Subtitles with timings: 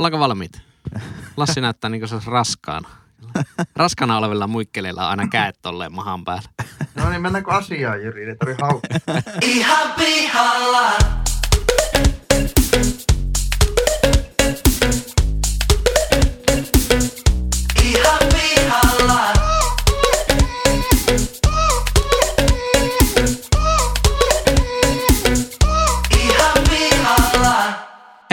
[0.00, 0.52] Ollaanko valmiit?
[1.36, 2.88] Lassi näyttää niin kuin se olisi raskaana.
[3.76, 6.48] Raskana olevilla muikkeleilla on aina käet tolleen mahan päällä.
[6.94, 8.28] No niin, mennäänkö asiaan, Jyri?
[8.28, 8.98] Ei tarvi haukkaa.
[9.42, 10.92] Ihan pihalla.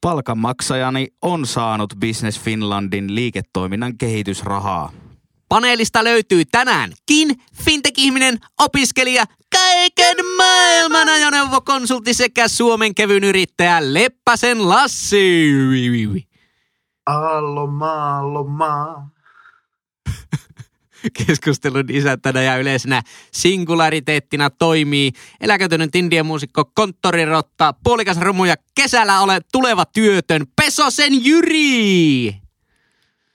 [0.00, 4.92] Palkanmaksajani on saanut Business Finlandin liiketoiminnan kehitysrahaa.
[5.48, 15.48] Paneelista löytyy tänäänkin fintech-ihminen, opiskelija, kaiken maailman ajoneuvokonsultti sekä Suomen kevyn yrittäjä Leppäsen Lassi.
[17.06, 19.15] Allo maa, allo maa.
[21.26, 29.40] Keskustelun isäntänä ja yleisenä singulariteettina toimii eläköitynyt indian muusikko konttorirotta, puolikas rumu ja kesällä ole
[29.52, 32.36] tuleva työtön Pesosen Jyri.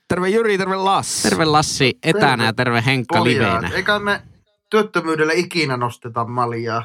[0.08, 1.22] Terve Jyri, terve Lassi.
[1.22, 2.44] Terve Lassi etänä Terve.
[2.44, 3.70] ja terve Henkka liveinä.
[3.74, 4.22] Eikä me
[4.70, 6.84] työttömyydelle ikinä nosteta maljaa.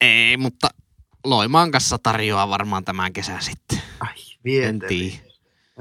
[0.00, 0.68] Ei, mutta
[1.24, 3.82] Loimaan kanssa tarjoaa varmaan tämän kesän sitten.
[4.00, 5.29] Ai, vieteli.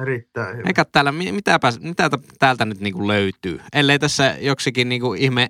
[0.02, 0.68] Erittäin hyvä.
[0.68, 3.62] Eikä täällä, mi- mitäpä, mitä täältä nyt niinku löytyy?
[3.74, 5.48] Ellei tässä joksikin niinku ihme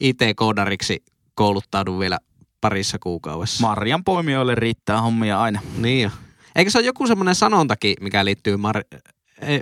[0.00, 1.02] IT-koodariksi
[1.34, 2.18] kouluttaudu vielä
[2.60, 3.66] parissa kuukaudessa.
[3.66, 5.60] Marjan poimijoille riittää hommia aina.
[5.78, 6.10] niin jo.
[6.56, 9.00] Eikö se ole joku semmoinen sanontakin, mikä liittyy mar-
[9.40, 9.60] ei,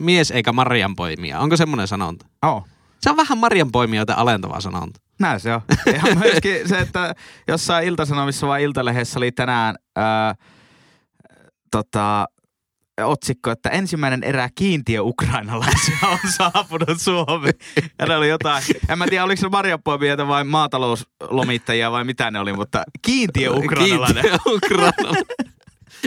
[0.00, 1.40] mies eikä marjanpoimia?
[1.40, 2.26] Onko semmoinen sanonta?
[2.42, 2.66] Oh.
[3.00, 5.00] Se on vähän marjanpoimijoita alentava sanonta.
[5.20, 5.60] Näin se on.
[5.86, 7.14] Ja myöskin se, että
[7.48, 10.34] jossain iltasanomissa vai iltalehdessä oli tänään ää,
[11.70, 12.26] tota,
[13.02, 17.54] otsikko, että ensimmäinen erä kiintiö ukrainalaisia on saapunut Suomeen.
[17.98, 22.40] Ja ne oli jotain, en mä tiedä oliko se marjapoimijoita vai maatalouslomittajia vai mitä ne
[22.40, 24.22] oli, mutta kiintiö ukrainalainen.
[24.22, 25.24] Kiintiö ukrainalainen.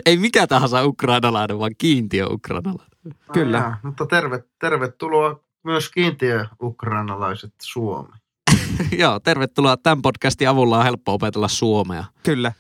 [0.06, 2.98] Ei mikä tahansa ukrainalainen, vaan kiintiö ukrainalainen.
[3.34, 3.66] Kyllä.
[3.68, 8.20] Ah, mutta terve, tervetuloa myös kiintiö-ukrainalaiset Suomeen.
[9.02, 9.78] Joo, tervetuloa.
[9.78, 12.04] Tämän podcastin avulla on helppo opetella suomea.
[12.24, 12.52] Kyllä.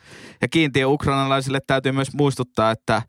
[0.41, 3.01] Ja kiintiö ukrainalaisille täytyy myös muistuttaa, että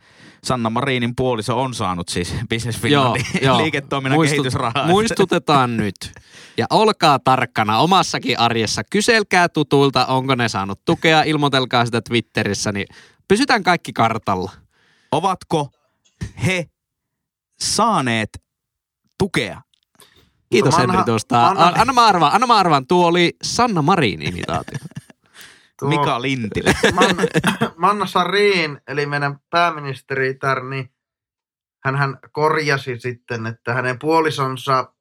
[0.45, 3.25] Sanna Marinin puoliso on saanut siis Business Finlandin
[3.63, 4.87] liiketoiminnan kehitysrahaa.
[4.87, 6.13] Muistutetaan nyt.
[6.59, 8.83] Ja olkaa tarkkana omassakin arjessa.
[8.91, 11.23] Kyselkää tutuilta, onko ne saanut tukea.
[11.23, 12.87] Ilmoitelkaa sitä Twitterissä, niin
[13.29, 14.53] pysytään kaikki kartalla.
[15.13, 15.69] Ovatko
[16.47, 16.67] he
[17.61, 18.43] saaneet
[19.19, 19.61] tukea?
[20.51, 21.37] Kiitos Henri tuosta.
[21.37, 22.87] vanha- A- Anna mä arvaan, anna mä arvaan.
[22.87, 24.79] Tuo oli Sanna Marin imitaatio.
[25.79, 26.75] Tuo Mika Lintilä.
[26.95, 27.23] Manna,
[27.77, 30.39] Manna Sarin, eli meidän pääministeri
[30.71, 30.91] niin
[31.85, 34.93] hän, hän korjasi sitten, että hänen puolisonsa,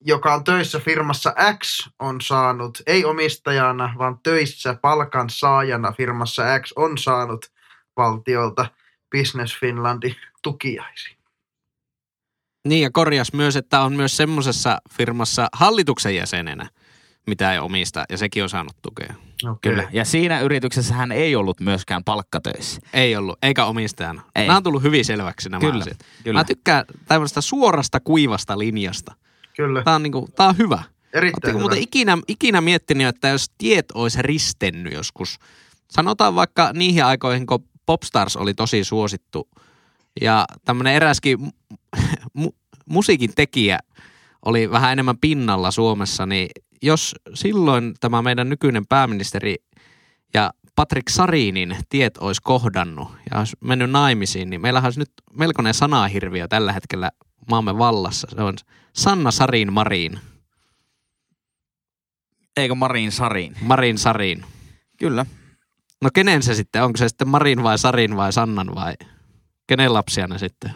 [0.00, 6.98] joka on töissä firmassa X, on saanut, ei omistajana, vaan töissä palkansaajana firmassa X, on
[6.98, 7.52] saanut
[7.96, 8.66] valtiolta
[9.16, 11.16] Business Finlandin tukiaisi.
[12.68, 16.68] Niin ja korjas myös, että on myös semmoisessa firmassa hallituksen jäsenenä,
[17.26, 19.14] mitä ei omista, ja sekin on saanut tukea.
[19.44, 19.56] Okay.
[19.62, 19.88] Kyllä.
[19.92, 22.80] Ja siinä yrityksessä hän ei ollut myöskään palkkatöissä.
[22.92, 24.22] Ei ollut, eikä omistajana.
[24.36, 24.46] Ei.
[24.46, 25.98] Nämä on tullut hyvin selväksi nämä Kyllä, asiat.
[26.24, 26.40] kyllä.
[26.40, 29.14] Mä tykkään tämmöistä suorasta kuivasta linjasta.
[29.56, 30.82] Kyllä, Tää on, niinku, tää on hyvä.
[31.12, 31.82] erittäin Oletteko hyvä.
[31.82, 35.38] ikinä, ikinä miettinyt, että jos tiet olisi ristennyt joskus,
[35.90, 39.48] sanotaan vaikka niihin aikoihin, kun Popstars oli tosi suosittu,
[40.20, 41.38] ja tämmöinen eräskin
[42.38, 42.56] mu-
[42.86, 43.78] musiikin tekijä
[44.44, 46.48] oli vähän enemmän pinnalla Suomessa, niin
[46.82, 49.56] jos silloin tämä meidän nykyinen pääministeri
[50.34, 55.74] ja Patrick Sarinin tiet olisi kohdannut ja olisi mennyt naimisiin, niin meillähän olisi nyt melkoinen
[55.74, 57.10] sanahirviö tällä hetkellä
[57.50, 58.28] maamme vallassa.
[58.30, 58.54] Se on
[58.92, 60.20] Sanna Sarin Marin.
[62.56, 63.56] Eikö Marin Sarin?
[63.60, 64.44] Marin Sarin.
[64.98, 65.26] Kyllä.
[66.00, 66.84] No kenen se sitten?
[66.84, 68.94] Onko se sitten Marin vai Sarin vai Sannan vai
[69.66, 70.70] kenen lapsia ne sitten?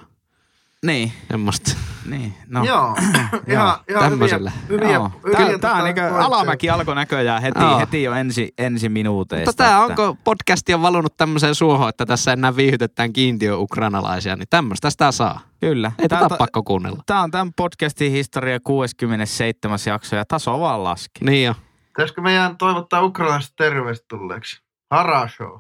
[0.87, 1.71] Niin, Semmoista.
[2.07, 2.35] niin.
[2.47, 2.65] No.
[2.65, 2.97] Joo,
[3.53, 4.53] ihan, ihan tämmöisellä.
[4.69, 7.79] hyviä, hyviä, hyviä Tää, tota, tää on niinku, alamäki alkoi näköjään heti, Joo.
[7.79, 9.49] heti jo ensi, ensi minuuteista.
[9.51, 14.47] Mutta tämä että- onko podcasti on valunut tämmöiseen suohon, että tässä enää viihytetään kiintiö-ukrainalaisia, niin
[14.51, 15.41] tämmöistä sitä saa.
[15.61, 15.93] Kyllä.
[15.99, 17.03] Ei Tää- tätä tää- pakko kuunnella.
[17.07, 19.79] Tämä on tämän podcastin historia 67.
[19.87, 21.25] jakso ja taso vaan laski.
[21.25, 21.55] Niin jo.
[21.87, 24.63] Pitäisikö meidän toivottaa ukrainalaiset tervetulleeksi?
[24.91, 25.59] Hara show.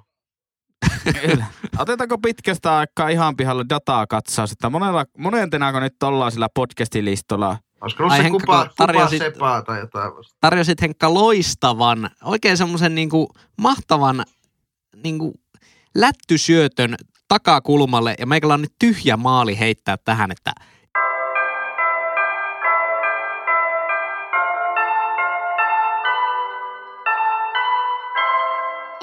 [1.22, 1.44] Kyllä.
[1.78, 5.32] Otetaanko pitkästä aikaa ihan pihalla dataa katsaus, että monella, kun
[5.80, 7.58] nyt ollaan sillä podcastin listalla.
[7.80, 10.36] Olisiko Ai se Henkka, kupa, kun kupa tarjosit- sepaa tai jotain vasta.
[10.40, 13.28] Tarjosit Henkka loistavan, oikein semmoisen niinku
[13.60, 14.24] mahtavan
[15.04, 15.34] niinku
[15.94, 16.94] lättysyötön
[17.28, 20.52] takakulmalle ja meikällä on nyt tyhjä maali heittää tähän, että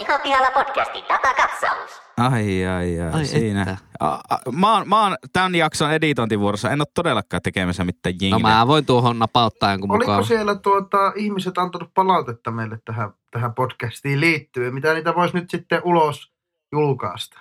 [0.04, 1.92] Ihan pihalla podcastin datakatsaus.
[2.18, 3.62] Ai, ai, ai, Ai siinä.
[3.62, 3.78] että.
[4.00, 8.18] A, a, mä, oon, mä oon tämän jakson editointivuorossa, en ole todellakaan tekemässä mitään no
[8.22, 8.56] jinglejä.
[8.56, 10.26] mä voin tuohon napauttaa jonkun Oliko mukaan.
[10.26, 14.74] siellä tuota, ihmiset antanut palautetta meille tähän, tähän podcastiin liittyen?
[14.74, 16.32] Mitä niitä voisi nyt sitten ulos
[16.72, 17.40] julkaista?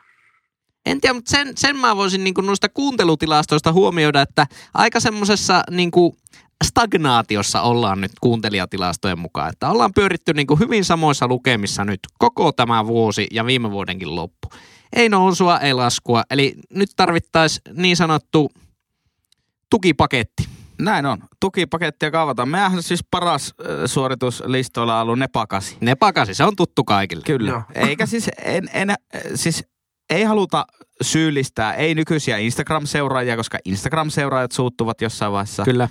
[0.87, 6.17] En tiedä, mutta sen, sen mä voisin niinku noista kuuntelutilastoista huomioida, että aika semmoisessa niinku
[6.63, 9.49] stagnaatiossa ollaan nyt kuuntelijatilastojen mukaan.
[9.49, 14.49] Että ollaan pyöritty niinku hyvin samoissa lukemissa nyt koko tämä vuosi ja viime vuodenkin loppu.
[14.93, 16.23] Ei nousua, ei laskua.
[16.31, 18.51] Eli nyt tarvittaisiin niin sanottu
[19.71, 20.49] tukipaketti.
[20.81, 21.19] Näin on.
[21.41, 22.49] Tukipakettia kaavataan.
[22.49, 23.55] Mehän on siis paras
[23.87, 25.77] suoritus listoilla ollut Nepakasi.
[25.81, 27.23] Ne pakasi, se on tuttu kaikille.
[27.27, 27.51] Kyllä.
[27.51, 27.63] Joo.
[27.89, 28.95] Eikä siis, en, en,
[29.35, 29.65] siis
[30.11, 30.67] ei haluta
[31.03, 35.65] syyllistää, ei nykyisiä Instagram-seuraajia, koska Instagram-seuraajat suuttuvat jossain vaiheessa.
[35.65, 35.89] Kyllä.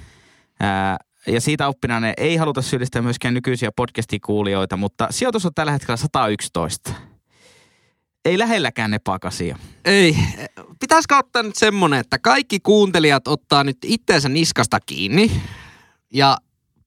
[0.62, 0.98] Ää,
[1.28, 6.92] ja siitä oppinaan ei haluta syyllistää myöskään nykyisiä podcastikuulijoita, mutta sijoitus on tällä hetkellä 111.
[8.26, 9.58] Ei lähelläkään Nepakasia.
[9.86, 10.18] Ei.
[10.80, 15.32] Pitäisikö ottaa nyt semmonen, että kaikki kuuntelijat ottaa nyt itteensä niskasta kiinni
[16.14, 16.38] ja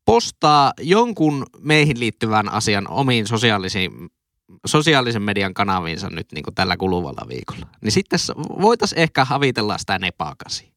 [0.05, 3.93] postaa jonkun meihin liittyvän asian omiin sosiaalisiin,
[4.67, 7.67] sosiaalisen median kanaviinsa nyt niin kuin tällä kuluvalla viikolla.
[7.81, 10.73] Niin sitten voitaisiin ehkä havitella sitä nepakasi.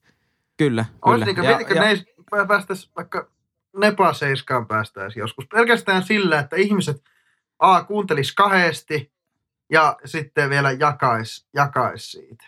[0.57, 1.25] Kyllä, kyllä.
[1.25, 2.03] niin, mietitkö, ne
[2.35, 3.27] ei päästäisi vaikka
[3.77, 5.47] Nepa Seiskaan päästäisi joskus.
[5.47, 7.03] Pelkästään sillä, että ihmiset
[7.59, 9.11] A, kuuntelis kahdesti
[9.71, 12.43] ja sitten vielä jakais, jakais siitä.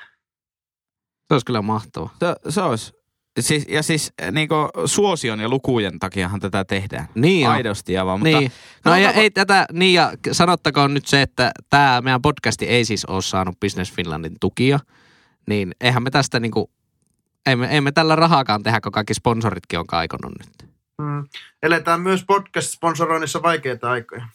[1.27, 2.15] Se olisi kyllä mahtavaa.
[2.19, 2.99] Se, se olisi.
[3.39, 4.49] Siis, ja siis niin
[4.85, 7.07] suosion ja lukujen takiahan tätä tehdään.
[7.15, 7.53] Niin on.
[7.53, 8.19] Aidosti ja vaan.
[8.19, 8.51] Mutta Niin.
[8.85, 13.05] No ja ei tätä, niin ja sanottakoon nyt se, että tämä meidän podcasti ei siis
[13.05, 14.79] ole saanut Business Finlandin tukia,
[15.47, 16.71] niin eihän me tästä niinku,
[17.45, 20.69] ei me, ei me tällä rahaakaan tehdä, kun kaikki sponsoritkin on kaikonut nyt.
[21.01, 21.25] Mm.
[21.63, 24.25] Eletään myös podcast-sponsoroinnissa vaikeita aikoja.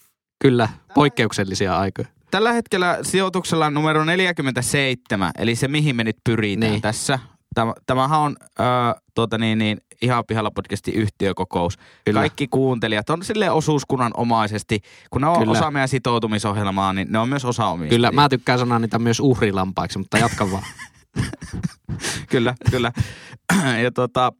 [0.41, 2.07] Kyllä, poikkeuksellisia aikoja.
[2.31, 6.81] Tällä hetkellä sijoituksella numero 47, eli se mihin me nyt pyritään Niin.
[6.81, 7.19] tässä.
[7.55, 11.77] Tämä, tämähän on äh, tuota niin, niin, ihan pihalla podcastin yhtiökokous.
[12.05, 12.19] Kyllä.
[12.19, 14.79] Kaikki kuuntelijat on sille osuuskunnan omaisesti.
[15.09, 15.51] Kun ne on Kyllä.
[15.51, 17.89] osa meidän sitoutumisohjelmaa, niin ne on myös osa omista.
[17.95, 20.63] Kyllä, mä tykkään sanoa niitä myös uhrilampaiksi, mutta jatka vaan.
[22.31, 22.91] kyllä, kyllä.
[23.83, 24.31] ja tota,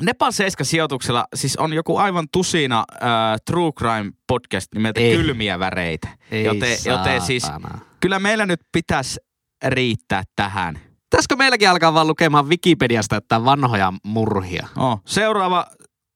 [0.00, 3.08] Nepal 7 sijoituksella siis on joku aivan tusina äh,
[3.46, 5.16] True Crime podcast nimeltä Ei.
[5.16, 6.08] Kylmiä väreitä.
[6.30, 7.46] Ei joten, joten siis
[8.00, 9.20] kyllä meillä nyt pitäisi
[9.66, 10.78] riittää tähän.
[11.10, 14.68] Pitäisikö meilläkin alkaa vaan lukemaan Wikipediasta jotain vanhoja murhia?
[14.76, 15.00] Oh.
[15.06, 15.66] Seuraava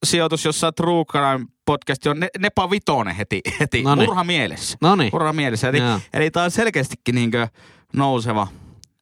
[0.05, 4.09] sijoitus, jossa True Crime podcast on ne, Nepa Vitonen heti, heti Noniin.
[4.09, 4.77] murha mielessä.
[4.81, 5.09] No niin.
[5.13, 5.69] Murha mielessä.
[5.69, 5.79] Eli,
[6.13, 7.47] eli tämä on selkeästikin niinkö
[7.93, 8.47] nouseva,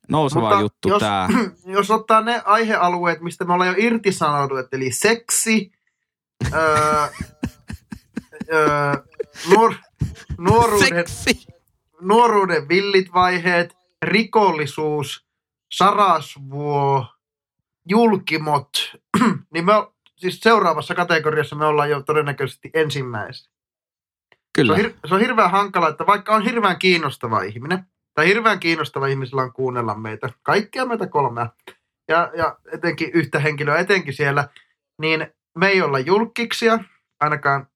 [0.09, 1.27] nouseva Mutta juttu jos- tämä.
[1.77, 5.71] Jos ottaa ne aihealueet, mistä me ollaan jo irtisanoutuneet, eli seksi,
[6.53, 7.07] öö,
[8.53, 8.93] öö,
[9.49, 9.73] nuor,
[10.37, 11.47] nuoruuden, Seksi.
[12.01, 15.25] nuoruuden villit vaiheet, rikollisuus,
[15.71, 17.05] sarasvuo,
[17.89, 18.69] julkimot,
[19.53, 19.73] niin me,
[20.17, 23.55] siis seuraavassa kategoriassa me ollaan jo todennäköisesti ensimmäisenä.
[24.31, 24.73] Se Kyllä.
[24.73, 27.85] on, hir- se on hirveän hankala, että vaikka on hirveän kiinnostava ihminen,
[28.15, 31.49] tai hirveän kiinnostava ihmisellä on kuunnella meitä, kaikkia meitä kolmea,
[32.07, 34.49] ja, ja etenkin yhtä henkilöä etenkin siellä,
[35.01, 36.79] niin me ei olla julkkiksia,
[37.19, 37.67] ainakaan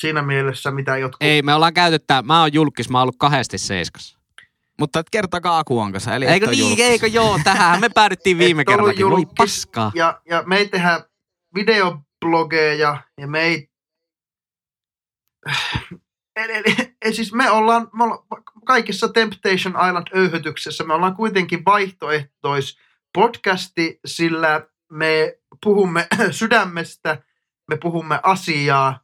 [0.00, 1.22] siinä mielessä, mitä jotkut...
[1.22, 2.22] Ei, me ollaan käyty tää.
[2.22, 4.18] Mä oon julkis, mä oon ollut kahdesti seiskas.
[4.78, 6.14] Mutta et kertakaa Akuan kanssa.
[6.14, 6.84] Eli Eikö niin, julkis.
[6.84, 9.06] eikö joo, tähän me päädyttiin viime kertakin.
[9.06, 9.34] Voi julkis.
[9.36, 9.92] paskaa.
[9.94, 11.04] Ja, ja me ei tehdä
[11.54, 13.70] videoblogeja, ja me ei...
[16.36, 18.24] Eli, eli, eli siis me ollaan, me ollaan
[18.64, 22.78] kaikissa Temptation Island-öyhötyksessä, me ollaan kuitenkin vaihtoehtois
[23.14, 27.22] podcasti, sillä me puhumme sydämestä,
[27.68, 29.00] me puhumme asiaa,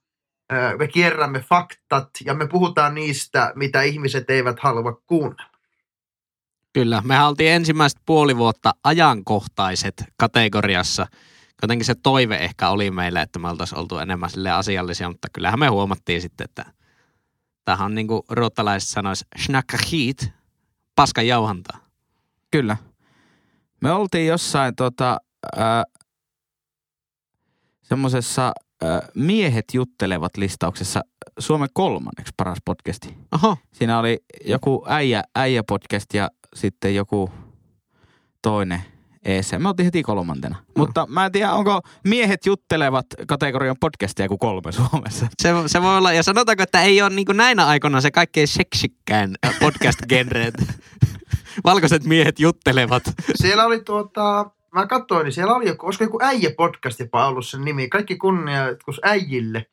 [0.52, 5.56] ö, me kierrämme faktat ja me puhutaan niistä, mitä ihmiset eivät halua kuunnella.
[6.72, 11.06] Kyllä, me oltiin ensimmäiset puoli vuotta ajankohtaiset kategoriassa.
[11.62, 15.58] Jotenkin se toive ehkä oli meille, että me oltaisiin oltu enemmän sille asiallisia, mutta kyllähän
[15.58, 16.64] me huomattiin sitten, että
[17.66, 20.32] tämähän on niin kuin ruottalaiset sanois, snacka hit,
[20.94, 21.78] paskan jauhantaa.
[22.50, 22.76] Kyllä.
[23.80, 25.18] Me oltiin jossain tota,
[25.56, 25.84] ää,
[27.82, 28.52] semmoisessa
[28.84, 31.00] äh, miehet juttelevat listauksessa
[31.38, 33.16] Suomen kolmanneksi paras podcasti.
[33.34, 37.30] Oho, Siinä oli joku äijä, äijä podcast ja sitten joku
[38.42, 38.82] toinen
[39.26, 39.58] EC.
[39.58, 40.56] Me oltiin heti kolmantena.
[40.76, 45.26] Mutta mä en tiedä, onko miehet juttelevat kategorian podcastia kuin kolme Suomessa.
[45.42, 49.34] se, se voi olla, ja sanotaanko, että ei ole niin näinä aikoina se kaikkein seksikkään
[49.46, 50.46] podcast-genre.
[50.46, 50.62] että
[51.64, 53.02] Valkoiset miehet juttelevat.
[53.34, 57.64] Siellä oli tuota, mä katsoin, niin siellä oli joku, olisiko joku äijä-podcast jopa ollut sen
[57.64, 57.88] nimi.
[57.88, 58.62] Kaikki kunnia
[59.02, 59.66] äijille.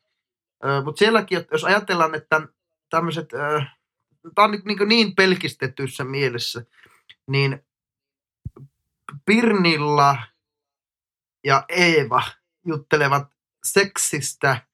[0.84, 2.48] Mutta sielläkin, jos ajatellaan, että
[2.90, 3.28] tämmöiset,
[4.34, 6.64] tämä on niin, niin, niin pelkistetyssä mielessä,
[7.26, 7.64] niin
[9.26, 10.16] Pirnilla
[11.44, 12.22] ja Eeva
[12.66, 13.28] juttelevat
[13.64, 14.66] seksistä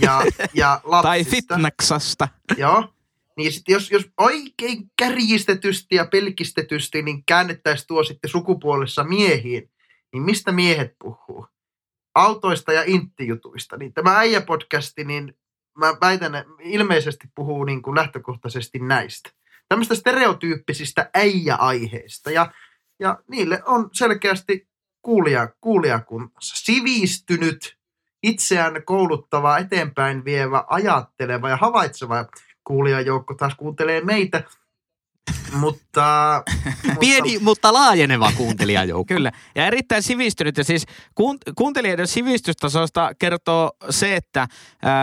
[0.00, 0.22] ja,
[0.54, 1.02] ja lapsista.
[1.02, 2.28] Tai fitnaksasta.
[2.56, 2.94] Joo.
[3.36, 9.70] Niin sit jos, jos oikein kärjistetysti ja pelkistetysti niin käännettäisiin tuo sitten sukupuolessa miehiin,
[10.12, 11.46] niin mistä miehet puhuu?
[12.14, 13.76] Autoista ja inttijutuista.
[13.76, 15.36] Niin tämä äijäpodcasti, niin
[15.78, 19.30] mä väitän, että ilmeisesti puhuu niin kuin lähtökohtaisesti näistä.
[19.68, 22.30] Tämmöistä stereotyyppisistä äijäaiheista.
[22.30, 22.52] Ja,
[23.00, 24.68] ja niille on selkeästi
[25.02, 26.56] kuulija, kuulijakunnassa.
[26.64, 27.76] Sivistynyt,
[28.22, 32.26] itseään kouluttava, eteenpäin vievä, ajatteleva ja havaitseva
[32.64, 34.42] kuulijajoukko taas kuuntelee meitä.
[35.60, 36.42] Mutta,
[37.00, 39.14] Pieni, mutta laajeneva kuuntelijajoukko.
[39.14, 39.32] Kyllä.
[39.54, 40.56] Ja erittäin sivistynyt.
[40.56, 44.48] Ja siis kuun- kuuntelijoiden sivistystasosta kertoo se, että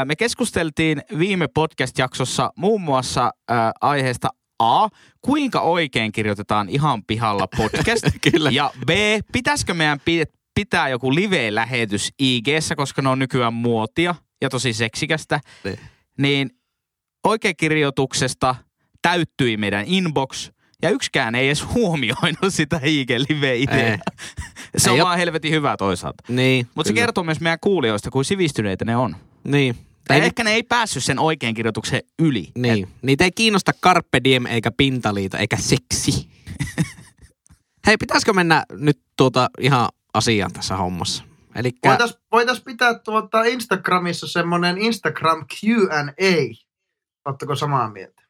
[0.05, 3.31] me keskusteltiin viime podcast-jaksossa muun muassa
[3.81, 4.29] aiheesta
[4.61, 4.89] A,
[5.21, 8.05] kuinka oikein kirjoitetaan ihan pihalla podcast.
[8.31, 8.49] Kyllä.
[8.51, 8.89] Ja B,
[9.31, 10.23] pitäisikö meidän pi-
[10.55, 15.39] pitää joku live-lähetys ig koska ne on nykyään muotia ja tosi seksikästä.
[15.63, 15.79] Niin.
[16.17, 16.49] Niin
[17.27, 18.55] oikeakirjoituksesta
[19.01, 20.49] täyttyi meidän inbox
[20.81, 23.97] ja yksikään ei edes huomioinut sitä IG-live-ideaa.
[24.77, 26.23] Se Ei on oo- vaan helvetin hyvä toisaalta.
[26.27, 29.15] Niin, Mutta se kertoo myös meidän kuulijoista, kuin sivistyneitä ne on.
[29.43, 29.75] Niin.
[30.11, 32.51] Tai Ei, ehkä ne ei päässyt sen oikean kirjoituksen yli.
[32.57, 32.87] niin.
[33.01, 36.29] Niitä ei kiinnosta Carpe Diem eikä Pintaliito eikä seksi.
[37.87, 41.23] Hei, pitäisikö mennä nyt tuota ihan asiaan tässä hommassa?
[41.55, 46.55] Eli voitaisiin voitais pitää tuota Instagramissa semmoinen Instagram Q&A.
[47.25, 48.21] Oletteko samaa mieltä?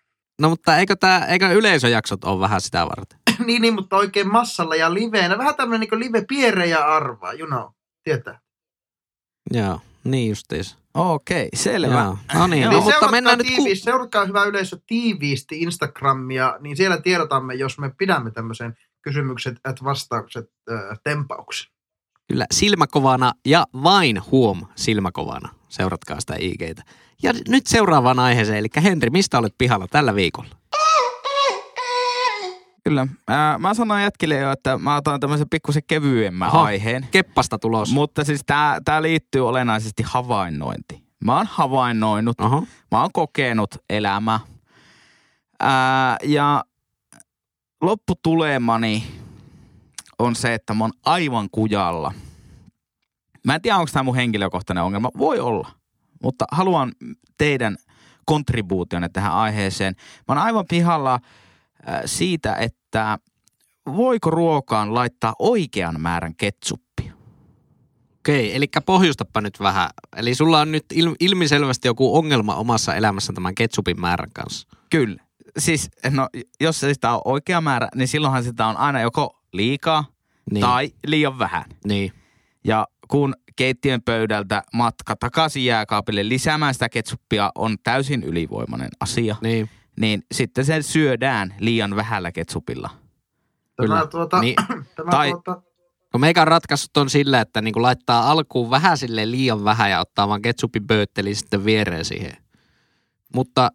[0.42, 3.20] no mutta eikö, tää, eikö yleisöjaksot ole vähän sitä varten?
[3.46, 5.38] niin, niin, mutta oikein massalla ja liveenä.
[5.38, 7.70] Vähän tämmöinen niin live piirre ja arvaa, you know.
[8.04, 8.40] Tietää.
[9.54, 10.81] Joo, niin justiis.
[10.94, 11.94] Okei, selvä.
[11.94, 12.18] Joo.
[12.34, 13.66] No niin, no, mutta mennään nyt ku...
[13.74, 20.46] seuratkaa hyvä yleisö tiiviisti Instagramia, niin siellä tiedotamme, jos me pidämme tämmöisen kysymykset at vastaukset
[20.72, 21.72] äh, tempauksen.
[22.28, 25.50] Kyllä, silmäkovana ja vain huom silmäkovana.
[25.70, 26.84] Seuratkaa sitä IGtä.
[27.24, 30.50] Ja nyt seuraavaan aiheeseen, eli Henri, mistä olet pihalla tällä viikolla?
[32.84, 33.08] Kyllä.
[33.28, 36.64] Ää, mä sanoin jätkille jo, että mä otan tämmöisen pikkusen kevyemmän Aha.
[36.64, 37.08] aiheen.
[37.12, 37.92] Keppasta tulos.
[37.94, 41.04] Mutta siis tää, tää liittyy olennaisesti havainnointi.
[41.24, 42.64] Mä oon havainnoinut, Oho.
[42.92, 44.40] mä oon kokenut elämää.
[45.60, 46.64] Ää, ja
[47.82, 49.04] lopputulemani
[50.20, 52.14] on se, että mä oon aivan kujalla.
[53.46, 55.10] Mä en tiedä, onko tämä mun henkilökohtainen ongelma.
[55.18, 55.72] Voi olla.
[56.24, 56.92] Mutta haluan
[57.38, 57.78] teidän
[58.26, 59.96] kontribuutionne tähän aiheeseen.
[60.28, 61.22] Mä oon aivan pihalla äh,
[62.06, 63.18] siitä, että
[63.96, 67.14] voiko ruokaan laittaa oikean määrän ketsuppia.
[68.20, 69.90] Okei, eli pohjustappa nyt vähän.
[70.18, 74.68] Eli sulla on nyt il- ilmiselvästi joku ongelma omassa elämässä tämän ketsupin määrän kanssa.
[74.90, 75.24] Kyllä.
[75.58, 76.28] Siis, no,
[76.62, 80.06] jos se sitä on oikea määrä, niin silloinhan sitä on aina joko liikaa
[80.52, 80.62] Niin.
[80.62, 81.64] tai liian vähän.
[81.88, 82.12] Niin.
[82.64, 89.70] Ja kun keittiön pöydältä matka takaisin jääkaapille lisäämään sitä ketsuppia on täysin ylivoimainen asia, Niin.
[90.00, 92.90] Niin sitten se syödään liian vähällä ketsupilla.
[93.76, 94.08] Tämä, Kyllä.
[94.08, 94.56] tuota, Niin.
[94.96, 95.62] tämä Tai- tuota,
[96.12, 100.00] Kun meikä on ratkaissut on sillä, että niinku laittaa alkuun vähän sille liian vähän ja
[100.00, 102.38] ottaa vaan ketsupin böötteli sitten viereen siihen.
[103.36, 103.72] Mutta,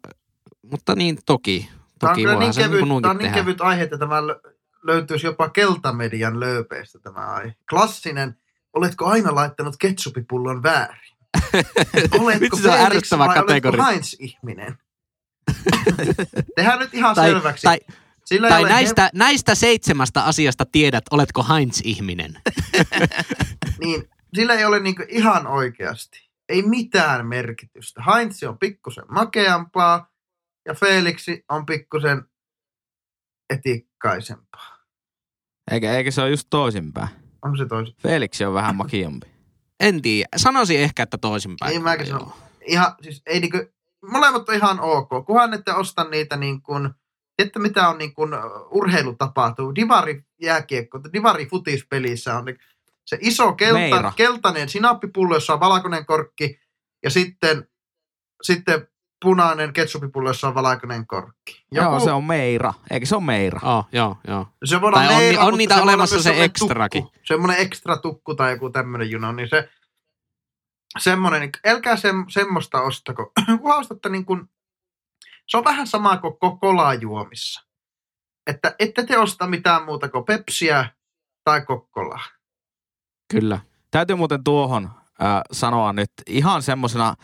[0.71, 1.69] mutta niin toki.
[1.99, 4.19] tämä on Toki kyllä voihan niin kevyt, niin tämä on niin kevyt aihe, että tämä
[4.21, 4.51] lö-
[4.83, 7.55] löytyisi jopa keltamedian lööpeistä tämä aihe.
[7.69, 8.37] Klassinen,
[8.73, 11.17] oletko aina laittanut ketsupipullon väärin?
[12.19, 13.83] Oletko Vitsi, se on ärsyttävä kategoria.
[13.83, 14.77] oletko Heinz-ihminen?
[16.55, 17.63] Tehdään nyt ihan Tai, selväksi.
[17.63, 17.79] tai,
[18.25, 22.41] Sillä ei tai näistä, näistä seitsemästä asiasta tiedät, oletko Heinz-ihminen.
[23.81, 26.29] niin sillä ei ole niinku ihan oikeasti.
[26.49, 28.01] Ei mitään merkitystä.
[28.03, 30.09] Heinz on pikkusen makeampaa
[30.65, 32.23] ja Felixi on pikkusen
[33.49, 34.77] etikkaisempaa.
[35.71, 37.09] Eikä, eikä se ole just toisinpäin.
[37.41, 37.95] Onko se toisin?
[38.01, 39.27] Felix on vähän makiampi.
[39.79, 40.27] En tiedä.
[40.37, 41.69] Sanoisin ehkä, että toisinpäin.
[41.69, 42.33] Niin mäkin sanon.
[42.65, 43.57] Ihan, siis ei niinku,
[44.11, 45.09] molemmat on ihan ok.
[45.25, 46.89] Kunhan ette osta niitä niin kuin,
[47.39, 48.31] että mitä on niin kuin
[48.71, 49.75] urheilutapahtuu.
[49.75, 52.57] Divari jääkiekko, divari futispelissä on, niin
[53.05, 54.13] Se iso kelta, Meira.
[54.15, 56.59] keltainen sinappipullo, jossa on valkoinen korkki,
[57.03, 57.67] ja sitten,
[58.43, 58.87] sitten
[59.25, 61.63] punainen ketsupipullo, jossa on valkoinen korkki.
[61.71, 62.73] Joo, se on meira.
[62.91, 63.59] Eikö se on meira?
[63.63, 64.47] Oh, joo, joo.
[64.65, 67.03] Se voi olla Tai on- meira, on mutta niitä olemassa se semmoinen ekstrakin.
[67.03, 69.69] Tukku, semmoinen ekstra tukku tai joku tämmöinen juno, niin se
[70.99, 73.31] semmoinen, niin älkää se, semmoista ostako.
[73.61, 74.49] Kun ostatte niin kuin,
[75.47, 77.63] se on vähän sama kuin ko- kolaa juomissa.
[78.47, 80.89] Että ette te osta mitään muuta kuin pepsiä
[81.43, 82.23] tai kokkolaa.
[83.31, 83.59] Kyllä.
[83.91, 87.15] Täytyy muuten tuohon äh, sanoa nyt ihan semmosena,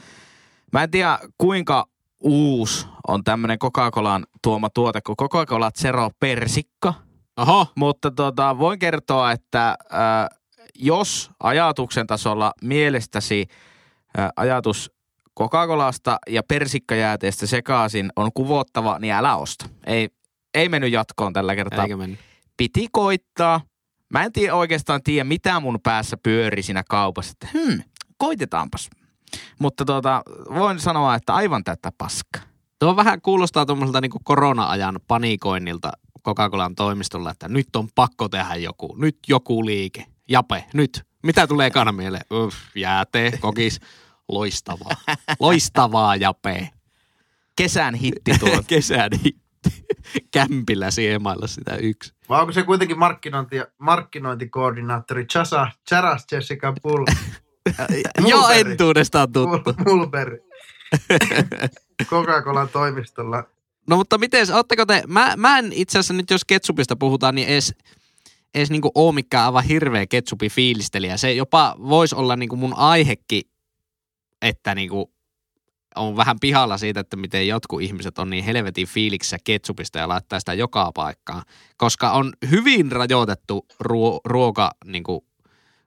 [0.74, 1.86] mä en tiedä kuinka
[2.20, 6.94] uusi on tämmönen Coca-Colan tuoma tuote kuin Coca-Cola Zero Persikka,
[7.38, 10.40] Oho, mutta tota, voin kertoa, että äh,
[10.80, 13.48] jos ajatuksen tasolla mielestäsi
[14.36, 14.92] ajatus
[15.40, 19.70] Coca-Colasta ja persikkajääteestä sekaisin on kuvottava, niin älä osta.
[19.86, 20.10] Ei,
[20.54, 22.20] ei mennyt jatkoon tällä kertaa eikä mennyt.
[22.58, 23.62] piti koittaa.
[24.10, 27.32] Mä en tiedä, oikeastaan tiedä, mitä mun päässä pyöri siinä kaupassa.
[27.32, 27.84] Että hmm,
[28.18, 28.90] koitetaanpas.
[29.60, 30.24] Mutta tuota,
[30.56, 32.40] voin sanoa, että aivan tätä paska.
[32.80, 35.92] Tuo vähän kuulostaa tuommoiselta niin korona-ajan panikoinnilta
[36.28, 40.06] Coca-Colan toimistolla, että nyt on pakko tehdä joku, nyt joku liike.
[40.30, 41.04] Jape, nyt.
[41.24, 42.26] Mitä tulee ekana mieleen?
[42.34, 43.80] Uff, jääte, kokis.
[44.30, 44.96] Loistavaa.
[45.40, 46.70] Loistavaa, Jape.
[47.56, 48.64] Kesän hitti tuo.
[48.68, 49.44] Kesän hitti.
[50.32, 52.14] Kämpillä siemailla sitä yksi.
[52.30, 57.06] Vai onko se kuitenkin markkinointi, markkinointikoordinaattori Chasa, Charas Jessica Bull,
[58.28, 58.72] Joo, Mulberry.
[58.72, 59.74] entuudestaan tuttu.
[59.86, 60.40] Mulberry
[62.10, 63.44] Coca-Colan toimistolla.
[63.90, 67.48] No mutta miten, ootteko te, mä, mä en itse asiassa nyt jos ketsupista puhutaan, niin
[67.48, 67.76] edes,
[68.56, 71.18] edes niinku oo mikään aivan hirveä ketsupi fiilistelijä.
[71.18, 73.42] Se jopa voisi olla niinku mun aihekin,
[74.42, 75.14] että niinku
[75.96, 80.40] on vähän pihalla siitä, että miten jotkut ihmiset on niin helvetin fiiliksissä ketsupista ja laittaa
[80.40, 81.44] sitä joka paikkaan.
[81.78, 85.26] Koska on hyvin rajoitettu ruo- ruoka niinku,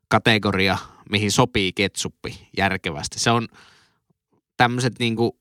[0.09, 0.79] kategoria,
[1.11, 3.19] mihin sopii ketsuppi järkevästi.
[3.19, 3.49] Se on
[4.57, 5.39] tämmöiset niinku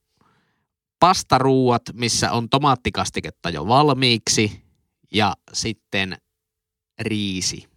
[0.99, 4.63] pastaruuat, missä on tomaattikastiketta jo valmiiksi
[5.11, 6.17] ja sitten
[7.01, 7.67] riisi.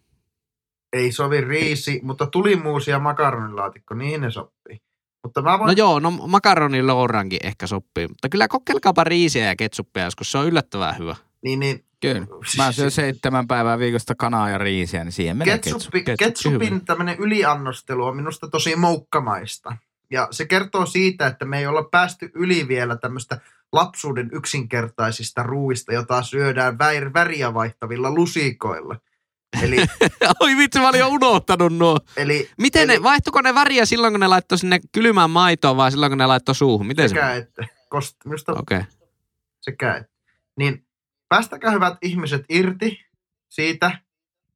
[0.93, 4.79] Ei sovi riisi, mutta tulimuusi ja makaronilaatikko, niihin ne sopii.
[5.23, 9.57] Mutta mä voin, No joo, no makaroni lourankin ehkä sopii, mutta kyllä kokeilkaapa riisiä ja
[9.57, 11.17] ketsuppia joskus, se on yllättävän hyvä.
[11.43, 12.27] niin, niin Kyllä.
[12.57, 16.25] Mä syön seitsemän päivää viikosta kanaa ja riisiä, niin siihen menee Ketsuppi, ketsuppi.
[16.25, 19.77] ketsupin tämmöinen yliannostelu on minusta tosi moukkamaista.
[20.11, 23.41] Ja se kertoo siitä, että me ei olla päästy yli vielä tämmöistä
[23.73, 26.79] lapsuuden yksinkertaisista ruuista, jota syödään
[27.15, 28.97] väriä vaihtavilla lusikoilla.
[29.63, 29.77] Eli,
[30.41, 31.99] Oi vitsi, mä olin jo unohtanut nuo.
[32.17, 35.91] eli Miten Eli- ne, vaihtuiko ne väriä silloin, kun ne laittoi sinne kylmään maitoon vai
[35.91, 36.87] silloin, kun ne laittoi suuhun?
[36.87, 37.39] Miten se sekä meni?
[37.39, 38.79] että, kost, minusta Okei.
[38.79, 38.91] Okay.
[39.61, 40.13] sekä että.
[40.57, 40.87] Niin
[41.29, 43.07] päästäkää hyvät ihmiset irti
[43.49, 43.99] siitä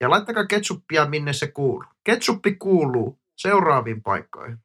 [0.00, 1.84] ja laittakaa ketsuppia minne se kuuluu.
[2.04, 4.58] Ketsuppi kuuluu seuraaviin paikkoihin.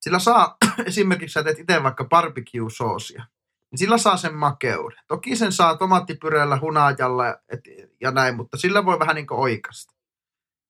[0.00, 0.56] Sillä saa,
[0.86, 3.24] esimerkiksi sä teet itse vaikka barbecue-soosia,
[3.72, 4.98] niin sillä saa sen makeuden.
[5.08, 7.60] Toki sen saa tomaattipyreellä, hunajalla et,
[8.00, 9.94] ja näin, mutta sillä voi vähän niin kuin oikasta.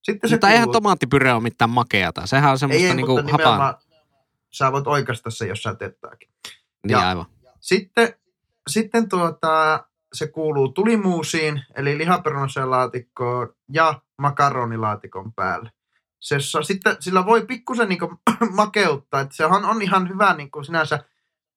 [0.02, 2.26] Sitten se Mutta eihän kuuluu- tomaattipyre ole mitään makeata.
[2.26, 3.38] Sehän on ei, semmoista ei, niinku mutta hapan.
[3.44, 3.74] nimenomaan
[4.52, 6.28] sä voit oikasta se, jos sä teet jotakin.
[6.86, 7.26] Niin ja- aivan.
[7.60, 8.14] Sitten,
[8.70, 15.70] sitten tuota, se kuuluu tulimuusiin, eli lihaperunaselaatikkoon ja makaronilaatikon päälle.
[16.20, 17.98] Se, sitten sillä voi pikkusen niin
[18.54, 21.04] makeuttaa, että sehän on ihan hyvä niin sinänsä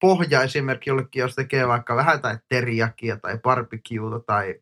[0.02, 4.56] pohja esimerkki jollekin, jos tekee vaikka vähän tai teriakia tai barbecueta tai,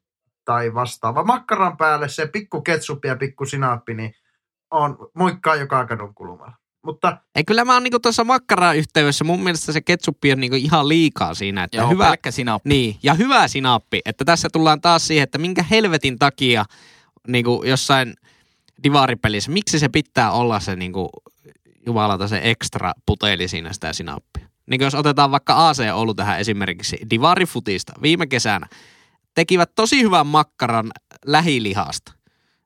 [0.46, 1.24] tai vastaava.
[1.24, 4.16] Makkaran päälle se pikku ketsuppi ja pikku sinappi, niin
[4.72, 6.54] on moikkaa joka kadun kulmalla.
[6.86, 10.56] Mutta Ei kyllä mä oon niinku tuossa makkaran yhteydessä, mun mielestä se ketsuppi on niinku
[10.56, 11.64] ihan liikaa siinä.
[11.64, 12.70] Että Joo, hyvä, pelkkä sinappi.
[12.70, 14.02] Niin, ja hyvä sinappi.
[14.06, 16.66] Että tässä tullaan taas siihen, että minkä helvetin takia
[17.28, 18.14] niin kuin jossain
[18.84, 21.10] divaripelissä, miksi se pitää olla se niin kuin,
[21.86, 24.53] jumalata se ekstra puteli siinä sitä sinappia.
[24.70, 28.68] Niin jos otetaan vaikka AC Oulu tähän esimerkiksi divarifutista viime kesänä,
[29.36, 30.92] tekivät tosi hyvän makkaran
[31.26, 32.14] lähilihasta.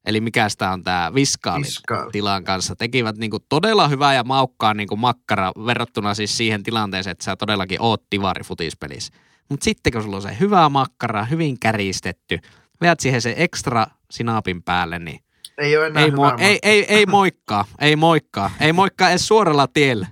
[0.06, 2.12] Eli mikä sitä on tämä viskaali Viskaali.
[2.12, 2.76] tilan kanssa.
[2.76, 7.82] Tekivät niinku todella hyvää ja maukkaa niinku makkara verrattuna siis siihen tilanteeseen, että sä todellakin
[7.82, 9.14] oot divarifutispelissä.
[9.50, 12.40] Mutta sitten kun sulla on se hyvä makkara, hyvin käristetty,
[12.82, 15.20] veät siihen se ekstra sinapin päälle, niin
[15.58, 19.68] ei ole enää ei, mo- ei, ei, ei moikkaa, ei moikkaa, ei moikkaa edes suoralla
[19.68, 20.08] tiellä.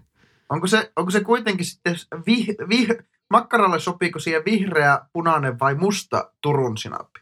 [0.50, 2.88] Onko se, onko se kuitenkin sitten, vih, vih,
[3.30, 7.20] makkaralle sopiiko siihen vihreä, punainen vai musta Turun sinappi?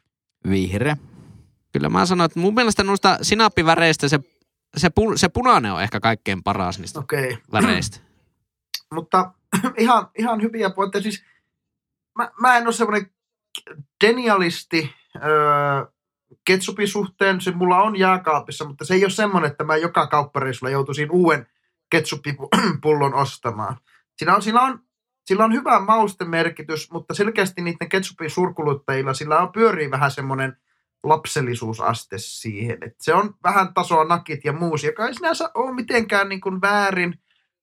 [0.50, 0.98] Vihreä.
[1.72, 4.20] Kyllä mä sanoin, että mun mielestä noista sinappiväreistä se,
[4.78, 7.38] se, pu, se punainen on ehkä kaikkein paras niistä okay.
[7.52, 8.00] väreistä.
[8.96, 9.34] mutta
[9.78, 11.04] ihan, ihan hyviä pointteja.
[11.04, 11.24] Siis
[12.18, 13.12] mä, mä en ole semmoinen
[14.06, 15.86] denialisti, öö,
[16.46, 20.72] ketsupin suhteen, se mulla on jääkaapissa, mutta se ei ole semmoinen, että mä joka kauppareissulla
[20.72, 21.48] joutuisin uuden
[21.94, 23.78] ketsuppipullon ostamaan.
[24.18, 24.80] Siinä on, sillä on,
[25.26, 30.58] sillä on hyvä maustemerkitys, mutta selkeästi niiden ketsupin surkuluttajilla sillä on pyörii vähän semmoinen
[31.04, 32.78] lapsellisuusaste siihen.
[32.82, 36.62] Et se on vähän tasoa nakit ja muusi, joka ei sinänsä ole mitenkään niin kuin
[36.62, 37.20] väärin,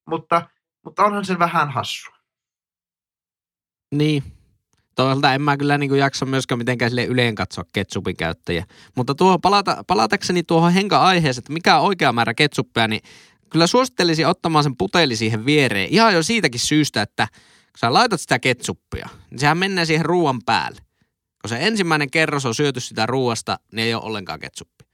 [0.07, 0.51] mutta,
[0.85, 2.11] mutta onhan se vähän hassu.
[3.95, 4.23] Niin.
[4.95, 8.65] Toisaalta en mä kyllä niin kuin jaksa myöskään mitenkään sille yleen katsoa ketsupin käyttäjiä.
[8.97, 13.01] Mutta tuohon palata, palatakseni tuohon henka-aiheeseen, että mikä on oikea määrä ketsuppia, niin
[13.51, 15.89] kyllä suosittelisin ottamaan sen puteli siihen viereen.
[15.91, 20.41] Ihan jo siitäkin syystä, että kun sä laitat sitä ketsuppia, niin sehän menee siihen ruoan
[20.47, 20.81] päälle.
[21.43, 24.85] Kun se ensimmäinen kerros on syöty sitä ruoasta, niin ei ole ollenkaan ketsuppi.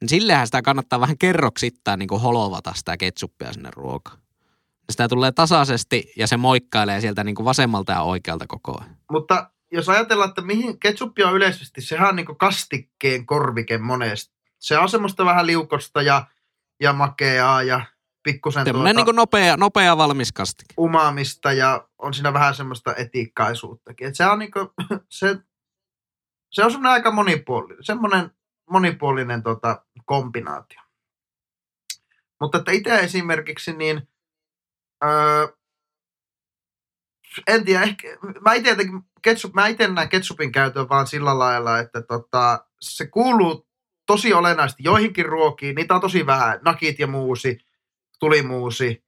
[0.00, 4.18] Niin sillehän sitä kannattaa vähän kerroksittain niin kuin holovata sitä ketsuppia sinne ruokaan.
[4.90, 8.96] Sitä tulee tasaisesti ja se moikkailee sieltä niin kuin vasemmalta ja oikealta koko ajan.
[9.10, 14.34] Mutta jos ajatellaan, että mihin ketsuppi on yleisesti, sehän on niin kastikkeen korvike monesti.
[14.58, 16.26] Se on semmoista vähän liukosta ja,
[16.80, 17.84] ja makeaa ja
[18.22, 20.74] pikkusen Semmoinen niin kuin nopea, nopea valmis kastike.
[20.78, 24.08] umaamista ja on siinä vähän semmoista etiikkaisuuttakin.
[24.08, 24.58] Et se on niinku,
[25.08, 25.36] se,
[26.50, 28.30] se on semmoinen aika monipuolinen, semmoinen
[28.70, 30.80] monipuolinen tota, kombinaatio.
[32.40, 34.08] Mutta että itse esimerkiksi niin,
[35.04, 35.46] öö,
[37.46, 38.08] en tiedä, ehkä,
[38.40, 43.06] mä itse jotenkin, ketsup, mä itse näen ketsupin käytön vaan sillä lailla, että tota, se
[43.06, 43.66] kuuluu
[44.06, 47.58] tosi olennaisesti joihinkin ruokiin, niitä on tosi vähän, nakit ja muusi,
[48.22, 49.04] tulimuusi,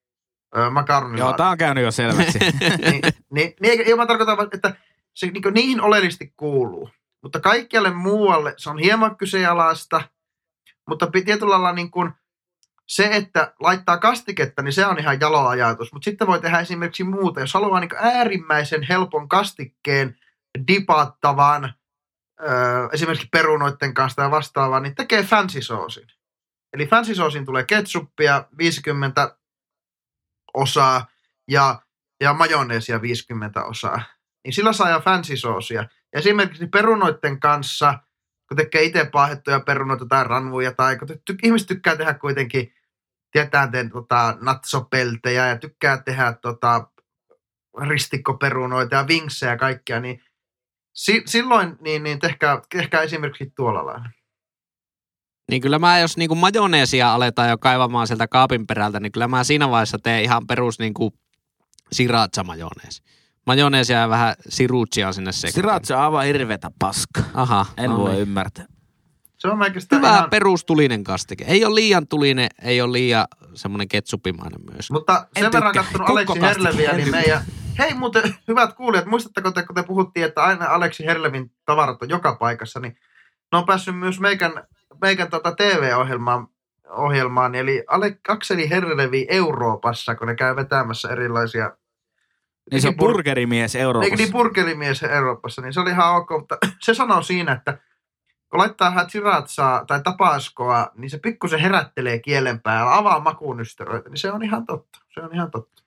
[0.70, 2.38] makaronilaatikko Joo, tää on käynyt jo selväksi.
[2.90, 3.00] niin,
[3.30, 4.74] niin, niin, eikä- mä tarkoitan, että
[5.14, 6.90] se niin niihin oleellisesti kuuluu.
[7.22, 10.02] Mutta kaikkialle muualle se on hieman kyseenalaista,
[10.88, 12.12] mutta tietyllä lailla niin kuin
[12.88, 15.92] se, että laittaa kastiketta, niin se on ihan jalo ajatus.
[15.92, 17.40] Mutta sitten voi tehdä esimerkiksi muuta.
[17.40, 20.18] Jos haluaa niin äärimmäisen helpon kastikkeen
[20.68, 21.74] dipattavan,
[22.42, 26.06] öö, esimerkiksi perunoiden kanssa tai vastaavaa, niin tekee fancy soosin.
[26.74, 27.12] Eli fancy
[27.44, 29.36] tulee ketsuppia 50
[30.54, 31.06] osaa
[31.48, 31.82] ja,
[32.20, 34.02] ja majoneesia 50 osaa.
[34.44, 35.34] Niin sillä saa jo fancy.
[35.74, 37.98] Ja esimerkiksi perunoiden kanssa,
[38.48, 42.74] kun tekee itse paahettuja perunoita tai ranvuja, tai kun ty- ihmiset tykkää tehdä kuitenkin,
[43.32, 46.90] tietää teen tota, natsopeltejä ja tykkää tehdä tota,
[47.88, 50.24] ristikkoperunoita ja vinksejä ja kaikkia, niin
[50.92, 54.10] si- silloin niin, niin tehkää, tehkää esimerkiksi tuolla lailla.
[55.50, 59.44] Niin kyllä mä, jos niinku majoneesia aletaan jo kaivamaan sieltä kaapin perältä, niin kyllä mä
[59.44, 61.14] siinä vaiheessa teen ihan perus niinku
[61.92, 63.02] sriracha majoneesi.
[63.46, 65.52] Majoneesia ja vähän sirutsia sinne sekaan.
[65.52, 67.22] Sriracha on aivan hirvetä paska.
[67.34, 68.22] Aha, En no voi niin.
[68.22, 68.64] ymmärtää.
[69.38, 71.44] Se on oikeastaan Hyvä ihan, perustulinen kastike.
[71.48, 74.90] Ei ole liian tulinen, ei ole liian semmoinen ketsupimainen myös.
[74.90, 76.40] Mutta sen En verran katsonut Aleksi.
[76.40, 77.42] Herleviä, En niin meidän...
[77.78, 82.08] Hei muuten, hyvät kuulijat, muistatteko te, kun te puhuttiin, että aina Aleksi Herlevin tavarat on
[82.08, 82.96] joka paikassa, niin
[83.52, 84.52] ne on päässyt myös meikän,
[85.00, 86.48] meikän tota TV-ohjelmaan,
[86.90, 91.76] ohjelmaan, eli Ale, Akseli Herlevi Euroopassa, kun ne käy vetämässä erilaisia
[92.70, 94.16] Niin se on Niin burgerimies Euroopassa.
[94.16, 97.78] niin purkelimies Euroopassa, niin se oli ihan ok, mutta se sanoo siinä, että
[98.50, 104.32] kun laittaa hachiratsaa tai tapaskoa, niin se pikkusen herättelee kielen päällä, avaa makuunystyröitä, niin se
[104.32, 104.98] on ihan totta.
[105.14, 105.82] Se on ihan totta.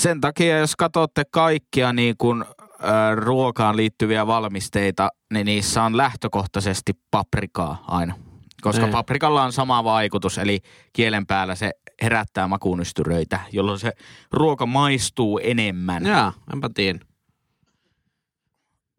[0.00, 6.92] Sen takia, jos katsotte kaikkia niin kuin, äh, ruokaan liittyviä valmisteita, niin niissä on lähtökohtaisesti
[7.10, 8.14] paprikaa aina.
[8.60, 8.92] Koska Niin.
[8.92, 10.60] paprikalla on sama vaikutus, eli
[10.92, 11.70] kielen päällä se
[12.02, 13.92] herättää makuunystyröitä, jolloin se
[14.32, 16.06] ruoka maistuu enemmän.
[16.06, 16.98] Jaa, enpä tiedä.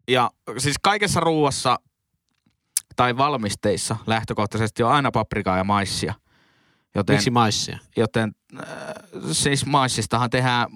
[0.08, 1.76] Ja siis kaikessa ruuassa
[2.96, 6.14] tai valmisteissa lähtökohtaisesti on aina paprikaa ja maissia.
[6.94, 7.78] Joten, Miksi maissia?
[7.96, 8.64] joten äh,
[9.32, 10.66] siis maissistahan tehdään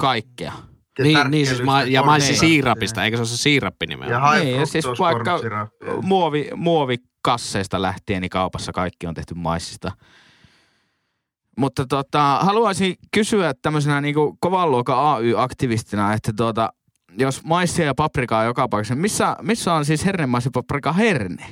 [0.00, 0.52] kaikkea.
[0.98, 4.34] Ja Niin, niin siis ma- ja maissi siirapista, eikö se ole se siirappi Ja nimenomaan?
[4.34, 5.86] high Niin, ja siis vaikka kornsirappi.
[6.02, 6.50] muovi,
[7.26, 9.92] muovikasseista lähtien niin kaupassa kaikki on tehty maissista.
[11.58, 16.72] Mutta tota, haluaisin kysyä tämmöisenä niin kovan luokan AY-aktivistina, että tuota,
[17.18, 21.46] jos maissia ja paprikaa joka paikassa, missä, missä on siis hernemaisi paprika herne?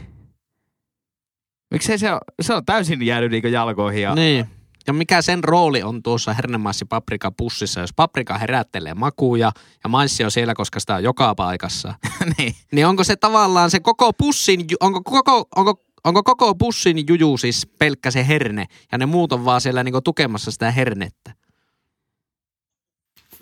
[1.70, 2.08] Miksei se
[2.42, 4.46] se on täysin jäänyt niin jalkoihin ja Niin.
[4.86, 9.52] Ja mikä sen rooli on tuossa hernemaissi paprika pussissa, jos paprika herättelee makuja
[9.84, 11.94] ja maissi on siellä, koska sitä on joka paikassa.
[12.38, 12.54] niin.
[12.72, 17.66] niin onko se tavallaan se koko pussin, onko koko, onko, onko koko pussin juju siis
[17.78, 21.34] pelkkä se herne ja ne muut on vaan siellä niinku tukemassa sitä hernettä?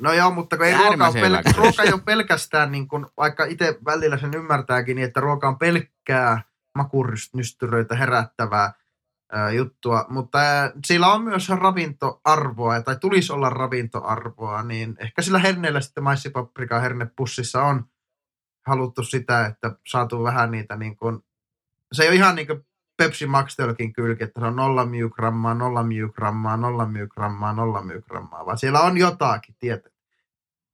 [0.00, 1.56] No joo, mutta kun ei ruoka, pel- kysymys.
[1.56, 5.58] ruoka ei ole pelkästään, niin kuin, vaikka itse välillä sen ymmärtääkin, niin että ruoka on
[5.58, 6.42] pelkkää
[6.74, 8.81] makunystyröitä herättävää ää,
[9.54, 10.38] juttua, mutta
[10.86, 17.62] sillä on myös ravintoarvoa, tai tulisi olla ravintoarvoa, niin ehkä sillä herneellä sitten maissipaprika hernepussissa
[17.62, 17.84] on
[18.66, 21.24] haluttu sitä, että saatu vähän niitä niin kuin
[21.92, 22.66] se ei ole ihan niin kuin
[22.96, 28.46] Pepsi Max Tölkin kylki, että se on nolla miugrammaa, nolla miugrammaa, nolla miugrammaa, nolla miugrammaa,
[28.46, 29.92] vaan siellä on jotakin, tiedät.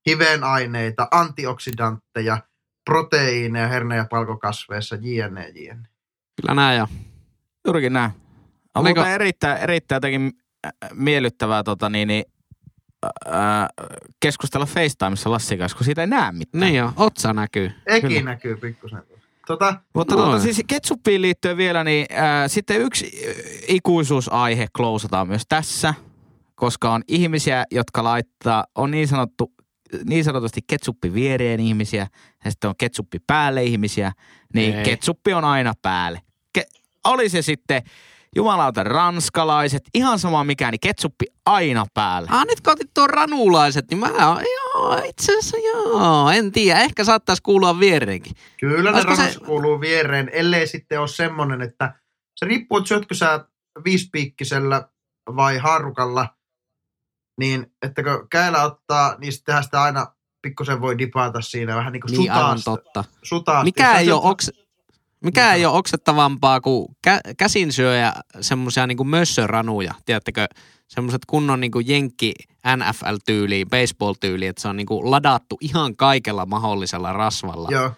[0.06, 2.38] Hivenaineita, antioksidantteja,
[2.84, 5.88] proteiineja herne- ja palkokasveissa, jne, jne.
[6.40, 6.86] Kyllä näin jo.
[7.66, 8.27] Juurikin näin.
[8.78, 10.32] On Oliko- muuten erittäin, erittäin jotenkin
[10.66, 12.24] äh, miellyttävää tota, niin, niin,
[13.26, 13.68] ää,
[14.20, 16.60] keskustella FaceTimeissa Lassin kanssa, kun siitä ei näe mitään.
[16.60, 17.70] Niin jo, otsa näkyy.
[17.86, 18.22] Eki Kyllä.
[18.22, 19.02] näkyy pikkusen.
[19.46, 20.26] Tota, Mutta Noin.
[20.28, 23.34] tuota, siis ketsuppiin liittyen vielä, niin ää, sitten yksi äh,
[23.68, 25.94] ikuisuusaihe klousataan myös tässä,
[26.54, 29.52] koska on ihmisiä, jotka laittaa, on niin, sanottu,
[30.04, 32.06] niin sanotusti ketsuppi viereen ihmisiä,
[32.44, 34.12] ja sitten on ketsuppi päälle ihmisiä,
[34.54, 34.84] niin Ei.
[34.84, 36.20] ketsuppi on aina päälle.
[36.58, 37.82] Ke- oli se sitten
[38.36, 42.28] jumalauta ranskalaiset, ihan sama mikä, niin ketsuppi aina päälle.
[42.32, 46.80] Ah, nyt kun otit tuon ranulaiset, niin mä oon, joo, itse asiassa joo, en tiedä,
[46.80, 48.32] ehkä saattaisi kuulua viereenkin.
[48.60, 51.94] Kyllä ne Olisiko se- ranat kuuluu viereen, ellei sitten ole semmoinen, että
[52.36, 53.44] se riippuu, että syötkö sä
[53.84, 54.88] viisipiikkisellä
[55.36, 56.26] vai haarukalla,
[57.40, 60.06] niin että kun käellä ottaa, niin sittenhän sitä aina
[60.42, 62.82] pikkusen voi dipata siinä vähän niin kuin Niin aivan sutaasta.
[62.84, 63.04] totta.
[63.22, 63.64] sutaasti.
[63.64, 64.52] Mikä ei, ole okse,
[65.24, 70.46] mikä ei ole oksettavampaa kuin kä- käsin syöjä semmoisia niinku mössöranuja, tiedättekö?
[70.88, 72.34] Semmoiset kunnon niinku jenkki
[72.76, 77.92] NFL-tyyliin, baseball-tyyliin, että se on niinku ladattu ihan kaikella mahdollisella rasvalla Joo.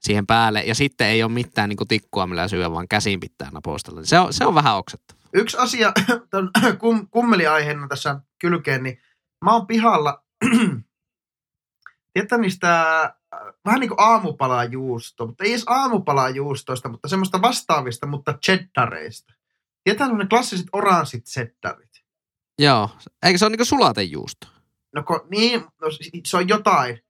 [0.00, 0.62] siihen päälle.
[0.62, 4.04] Ja sitten ei ole mitään niinku tikkua, millä syö, vaan käsin pitää napostella.
[4.04, 5.18] Se on, se on vähän oksettava.
[5.32, 5.92] Yksi asia
[6.30, 8.98] tämän kum, kummeliaiheena tässä kylkeen, niin
[9.44, 10.24] mä oon pihalla,
[12.12, 13.12] tiedätkö niistä äh,
[13.64, 19.34] vähän niin kuin aamupalajuusto, mutta ei edes aamupalajuustoista, mutta semmoista vastaavista, mutta cheddareista.
[19.84, 21.90] Tiedätkö ne klassiset oranssit cheddarit?
[22.58, 22.90] Joo,
[23.22, 24.46] eikö se ole niinku sulatejuusto?
[24.94, 25.88] No ko, niin, no,
[26.24, 27.00] se on jotain.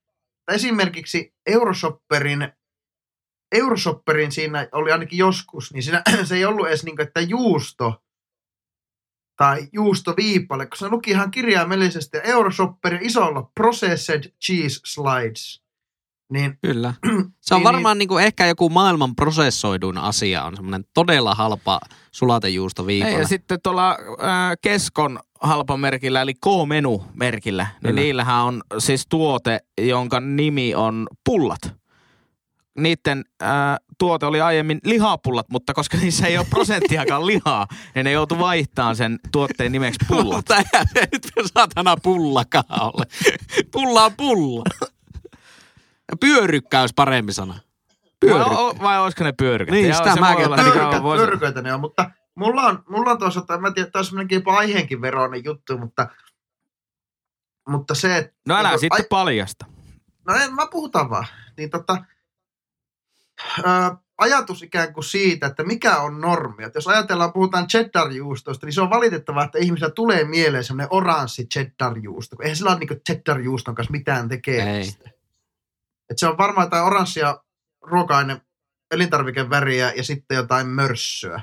[0.52, 2.52] Esimerkiksi Euroshopperin,
[3.52, 8.02] Euroshopperin siinä oli ainakin joskus, niin siinä, se ei ollut edes niin kuin, että juusto
[9.36, 15.65] tai juustoviipale, kun se luki ihan kirjaimellisesti Euroshopperin isolla processed cheese slides.
[16.32, 16.94] Niin Kyllä.
[17.40, 21.80] Se on Niin, varmaan niinku ehkä joku maailman prosessoiduin asia, on semmoinen todella halpa
[22.12, 23.18] sulatejuusto Ei, viikolla.
[23.18, 23.96] ja sitten tuolla äh,
[24.62, 28.00] Keskon halpamerkillä, eli K-menu-merkillä, niin Kyllä.
[28.00, 31.60] niillähän on siis tuote, jonka nimi on pullat.
[32.78, 33.48] Niiden äh,
[33.98, 38.96] tuote oli aiemmin lihapullat, mutta koska niissä ei ole prosenttiakaan lihaa, niin ne joutu vaihtamaan
[38.96, 40.36] sen tuotteen nimeksi pullat.
[40.36, 43.04] Mutta eihän se nyt saatana pullakaan ole.
[43.72, 44.64] Pulla on pulla.
[46.10, 47.54] Ja Pyörykkä olisi parempi sana.
[47.54, 47.60] Vai,
[48.20, 48.50] Pyörykkä.
[48.58, 49.72] o- vai olisiko ne pyörykät?
[49.72, 53.40] Niin, Joo, sitä mäkin niin voisi- pyrköitä ne on, mutta mulla on, mulla on tuossa,
[53.40, 56.08] mä tiedän, että tämä on semmoinenkin jopa aiheenkin veroinen juttu, mutta,
[57.68, 58.32] mutta se, että...
[58.48, 59.66] No älä niin, sitten ai- paljasta.
[60.26, 61.26] No en, mä puhutaan vaan.
[61.56, 62.04] Niin tota,
[63.64, 66.64] ää, ajatus ikään kuin siitä, että mikä on normi.
[66.64, 71.46] Että jos ajatellaan, puhutaan cheddar-juustoista, niin se on valitettavaa, että ihmisillä tulee mieleen semmoinen oranssi
[71.54, 72.36] cheddar-juusto.
[72.42, 75.10] Eihän sillä ole niin cheddar-juuston kanssa mitään tekemistä.
[76.10, 77.40] Et se on varmaan jotain oranssia
[77.82, 78.40] ruoka-aine,
[78.90, 81.42] elintarvikeväriä ja sitten jotain mörssöä.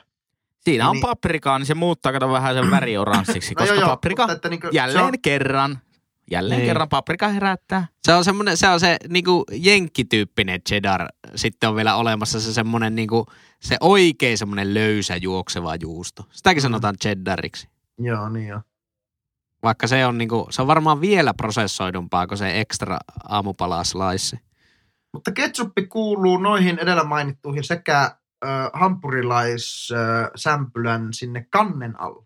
[0.60, 1.02] Siinä on Niin.
[1.02, 5.00] paprikaa, niin se muuttaa kato vähän sen väri oranssiksi, koska paprika mutta että niinku, jälleen
[5.06, 5.80] se on, kerran,
[6.32, 6.68] jälleen Niin.
[6.70, 7.88] kerran paprika herättää.
[8.04, 11.08] Se on semmoinen, se on se niinku jenkkityyppinen cheddar.
[11.36, 13.26] Sitten on vielä olemassa se semmoinen niinku,
[13.62, 16.26] se oikein semmoinen löysä juokseva juusto.
[16.32, 16.64] Sitäkin Mm.
[16.64, 17.68] sanotaan cheddariksi.
[18.00, 18.62] Joo, niin joo.
[19.64, 24.40] Vaikka se on niinku, se on varmaan vielä prosessoidumpaa kuin se extra aamupala slice.
[25.14, 28.12] Mutta ketsuppi kuuluu noihin edellä mainittuihin sekä äh,
[28.74, 32.26] hampurilaissämpylän sinne kannen alle.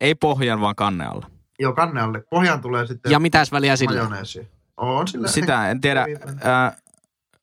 [0.00, 1.30] Ei pohjan, vaan kanne alla.
[1.58, 2.24] Joo, kanne alle.
[2.30, 3.96] Pohjaan tulee sitten Ja mitäs väliä sillä?
[3.96, 4.48] majoneesi.
[4.76, 5.28] On sillä.
[5.28, 6.06] Sitä en tiedä.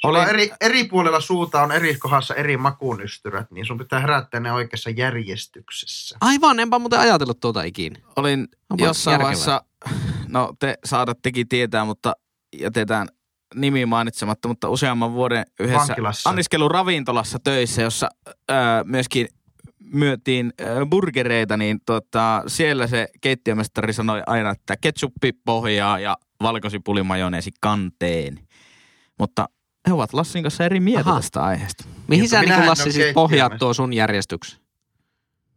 [0.02, 4.40] Sulla Olin- eri, eri puolella suuta on eri kohdassa eri makunystyrät, niin sun pitää herättää
[4.40, 6.18] ne oikeassa järjestyksessä.
[6.22, 8.00] Aivan, enpä muuten ajatellut tuota ikinä.
[8.16, 9.26] olin Onpa jossain järkevää.
[9.26, 9.62] vaiheessa,
[10.28, 12.14] no te saadattekin tietää, mutta
[12.60, 13.08] jätetään
[13.56, 16.30] nimi mainitsematta, mutta useamman vuoden yhdessä Vankilassa.
[16.30, 18.10] anniskeluravintolassa töissä, jossa
[18.50, 19.28] ää, myöskin
[19.94, 27.04] myötiin ää, burgereita, niin tota, siellä se keittiömestari sanoi aina, että ketsuppi pohjaa ja valkosipuli
[27.04, 28.40] majoneesi kanteen.
[29.20, 29.50] Mutta
[29.88, 31.20] he ovat Lassin kanssa eri mieltä Aha.
[31.20, 31.86] tästä aiheesta.
[32.08, 34.60] Mihin sä niin Lassi siis pohjaat tuo sun järjestyksen?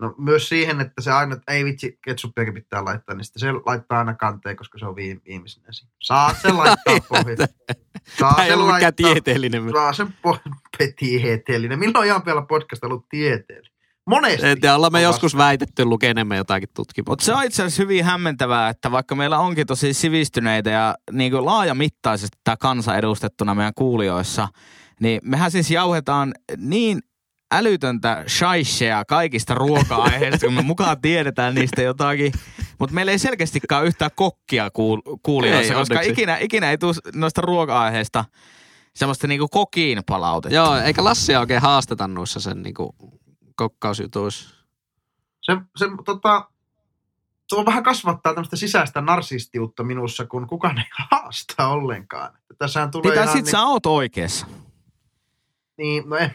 [0.02, 3.52] No myös siihen, että se aina, että ei vitsi, ketsuppiakin pitää laittaa, niin sitten se
[3.66, 5.92] laittaa aina kanteen, koska se on viim- viimeisenä siinä.
[6.02, 7.48] Saa se laittaa pohjaan.
[8.18, 9.70] Saa Tämä ei ollut mikään tieteellinen.
[9.72, 11.78] Saa sen po- tieteellinen.
[11.78, 13.72] Milloin ihan vielä podcast ollut tieteellinen?
[14.06, 14.46] Monesti.
[14.46, 17.26] En tiedä, ollaan me on joskus väitetty lukeneemme jotakin Mutta tutkimuksia.
[17.26, 21.44] se on itse asiassa hyvin hämmentävää, että vaikka meillä onkin tosi sivistyneitä ja niin kuin
[21.46, 24.48] laajamittaisesti tämä kansa edustettuna meidän kuulijoissa,
[25.00, 27.00] niin mehän siis jauhetaan niin
[27.52, 32.32] älytöntä shaishea kaikista ruoka-aiheista, kun me mukaan tiedetään niistä jotakin.
[32.78, 36.10] Mutta meillä ei selkeästikään yhtään kokkia kuul- kuulijoissa, Ei, koska onneksi.
[36.12, 38.24] ikinä, ikinä ei tule noista ruoka-aiheista
[38.94, 40.54] semmoista niinku kokiin palautetta.
[40.54, 42.94] Joo, eikä Lassia oikein haasteta noissa sen niinku
[43.56, 44.54] kokkausjutuissa.
[45.42, 46.48] Se, se, tota,
[47.48, 52.38] se on vähän kasvattaa tämmöistä sisäistä narsistiutta minussa, kun kukaan ei haasta ollenkaan.
[52.58, 54.46] Tässähän tulee Mitä sit sä oot oikeassa?
[55.78, 56.34] Niin, no en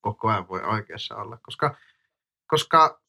[0.00, 1.76] koko ajan voi oikeassa olla, koska,
[2.46, 3.00] koska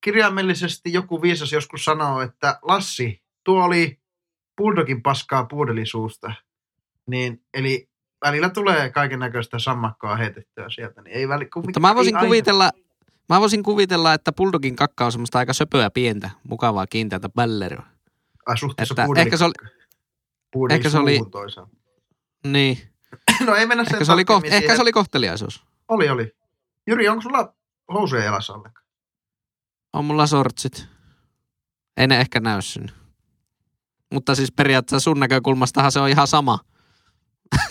[0.00, 4.00] kirjaimellisesti joku viisas joskus sanoo, että Lassi, tuo oli
[4.56, 6.32] bulldogin paskaa puudelisuusta.
[7.06, 7.88] Niin, eli
[8.24, 11.02] välillä tulee kaiken näköistä sammakkoa heitettyä sieltä.
[11.02, 12.70] Niin ei väli, kun, Mutta mä voisin ei aina- kuvitella,
[13.28, 17.82] mä voisin kuvitella, että Bulldogin kakka on semmoista aika söpöä pientä, mukavaa kiinteätä balleria.
[18.46, 19.52] Ai, suhteessa että ehkä se oli-
[20.70, 21.76] ehkä se oli- toisaalta.
[22.46, 22.78] Niin,
[23.46, 25.64] No ei mennä sen ehkä se, oli koht, ehkä se oli kohteliaisuus.
[25.90, 26.32] Oli, oli.
[26.86, 27.54] Jyri, onko sulla
[27.94, 28.86] housuja jalassa ollenkaan?
[29.92, 30.86] On mulla sortsit.
[31.96, 32.92] Ei ne ehkä näy sinne.
[34.12, 36.58] Mutta siis periaatteessa sun näkökulmastahan se on ihan sama.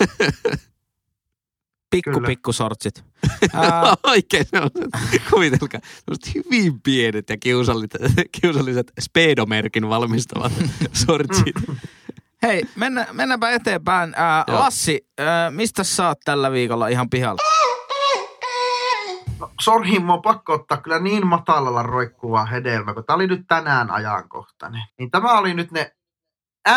[1.90, 2.26] Pikku, Kyllä.
[2.26, 3.04] pikku sortsit.
[3.54, 4.70] Ää, Oikein se on.
[5.30, 5.80] Kuvitelkaa.
[6.34, 7.90] Hyvin pienet ja kiusalliset,
[8.40, 10.52] kiusalliset speedomerkin valmistavat
[10.92, 11.54] sortsit.
[12.42, 14.14] hei, mennä, mennäänpä eteenpäin.
[14.16, 14.44] Ää.
[14.48, 17.49] Lassi, ää, mistä sä oot tällä viikolla ihan pihalla?
[19.60, 23.40] No, sorry, mun on pakko ottaa kyllä niin matalalla roikkuvaa hedelmä, kun tämä oli nyt
[23.48, 24.82] tänään ajankohtainen.
[24.98, 25.96] Niin tämä oli nyt ne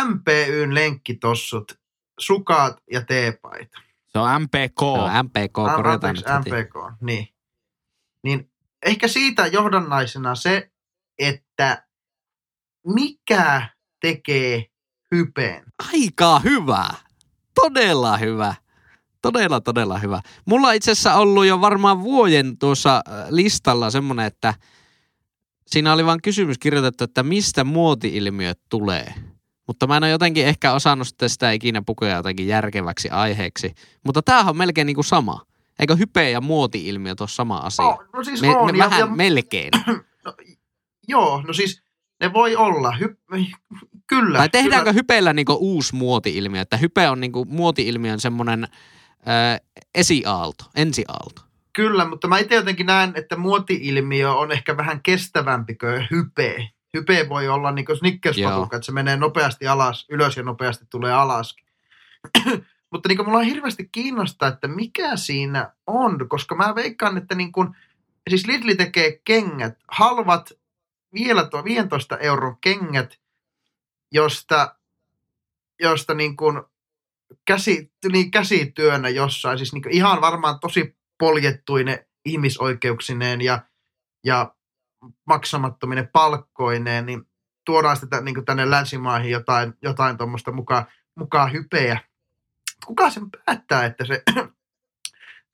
[0.06, 1.80] MPYn lenkkitossut,
[2.20, 3.82] sukat ja teepaita.
[4.08, 4.82] Se on MPK.
[4.82, 6.50] Joo, MPK, An- korjataan heti.
[6.50, 7.28] MPK, niin.
[8.24, 8.52] Niin
[8.86, 10.72] ehkä siitä johdannaisena se,
[11.20, 11.88] että
[12.88, 13.70] mikä
[14.02, 14.66] tekee
[15.12, 15.64] hypeen.
[15.94, 16.90] Aika hyvä.
[17.56, 18.56] Todella hyvä.
[19.24, 20.22] Todella, todella hyvä.
[20.46, 24.54] Mulla on itse asiassa ollut jo varmaan vuoden tuossa äh, listalla semmoinen, että
[25.68, 29.14] siinä oli vain kysymys kirjoitettu, että mistä muoti-ilmiöt tulee.
[29.68, 33.74] Mutta mä en ole jotenkin ehkä osannut sitten sitä ikinä pukea jotenkin järkeväksi aiheeksi.
[34.06, 35.42] Mutta tämähän on melkein niin kuin sama.
[35.80, 37.86] Eikö hype ja muoti-ilmiöt ole sama asia?
[37.86, 38.72] Oh, no siis Me, on.
[38.72, 39.72] me ja, vähän ja, melkein.
[40.26, 40.34] no,
[41.08, 41.84] joo, no siis
[42.22, 42.98] ne voi olla.
[43.00, 43.18] Hy,
[44.08, 44.38] kyllä.
[44.38, 44.94] Tai tehdäänkö kyllä.
[44.94, 46.62] hypeillä niinku uusi muoti-ilmiö?
[46.62, 48.68] Että hype on niinku muoti-ilmiön semmoinen
[49.28, 51.42] ö, esiaalto, ensiaalto.
[51.74, 56.70] Kyllä, mutta mä itse jotenkin näen, että muoti-ilmiö on ehkä vähän kestävämpi kuin hype.
[56.94, 61.14] Hype voi olla niin kuin snickerspatukka, että se menee nopeasti alas, ylös ja nopeasti tulee
[61.14, 61.56] alas.
[62.92, 67.36] mutta niin kuin mulla on hirveästi kiinnostaa, että mikä siinä on, koska mä veikkaan, että
[67.36, 67.70] niin kuin,
[68.30, 70.52] siis Lidl tekee kengät, halvat
[71.14, 73.20] vielä tuo 15 euron kengät,
[74.12, 74.76] josta,
[75.80, 76.62] josta niin kuin
[77.46, 83.62] käsi, niin käsityönä jossain, siis niin ihan varmaan tosi poljettuine ihmisoikeuksineen ja,
[84.26, 84.56] ja
[85.26, 87.22] maksamattomine palkkoineen, niin
[87.66, 92.00] tuodaan sitä niin tänne länsimaihin jotain, jotain tuommoista mukaan, mukaan hypeä.
[92.86, 94.24] Kuka sen päättää, että se,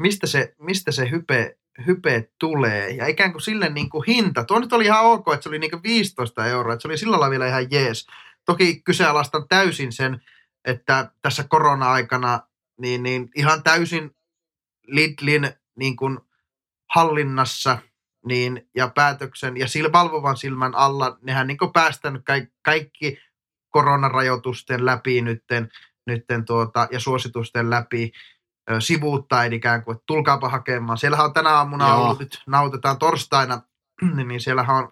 [0.02, 4.44] mistä se, mistä se hype, hype tulee ja ikään kuin sille niin kuin hinta.
[4.44, 6.98] Tuo nyt oli ihan ok, että se oli niin kuin 15 euroa, että se oli
[6.98, 8.08] sillä lailla vielä ihan jees.
[8.46, 10.22] Toki kyseenalaistan täysin sen,
[10.66, 12.40] että tässä korona-aikana
[12.82, 14.16] niin, niin ihan täysin
[14.88, 16.20] Lidlin niin kuin
[16.94, 17.78] hallinnassa
[18.26, 23.18] niin, ja päätöksen ja sil, valvovan silmän alla, nehän niin kuin päästänyt kaikki, kaikki
[23.70, 25.70] koronarajoitusten läpi nytten,
[26.08, 28.12] nytten tuota, ja suositusten läpi
[28.80, 30.98] sivuuttaen ikään kuin, että tulkaapa hakemaan.
[30.98, 32.04] Siellähän on tänä aamuna Joo.
[32.04, 33.62] ollut, nyt nautetaan torstaina,
[34.26, 34.92] niin siellähän on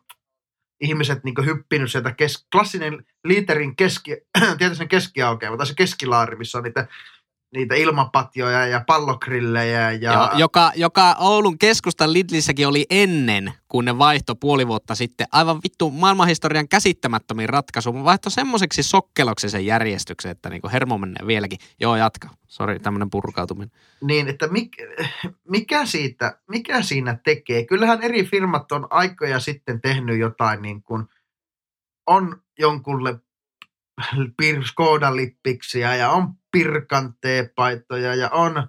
[0.81, 4.11] ihmiset niin hyppinyt sieltä kes, klassinen liiterin keski,
[4.57, 6.87] tietoisen keskiaukeama, tai se keskilaari, missä on niitä,
[7.53, 9.91] niitä ilmapatjoja ja pallokrillejä.
[9.91, 15.27] Ja, Ja, joka, joka Oulun keskustan Lidlissäkin oli ennen, kun ne vaihto puoli vuotta sitten.
[15.31, 17.93] Aivan vittu maailmanhistorian käsittämättömin ratkaisu.
[17.93, 21.59] Mun vaihto semmoiseksi sokkeloksi sen järjestyksen, että niinku hermo menee vieläkin.
[21.79, 22.29] Joo, jatka.
[22.47, 23.71] Sori, tämmönen purkautuminen.
[24.01, 24.71] Niin, että mik,
[25.49, 27.65] mikä, siitä, mikä siinä tekee?
[27.65, 31.05] Kyllähän eri firmat on aikoja sitten tehnyt jotain niin kuin,
[32.07, 33.19] on jonkunle
[34.37, 38.67] pir, Skoda lippiksiä ja on Pirkan teepaitoja ja on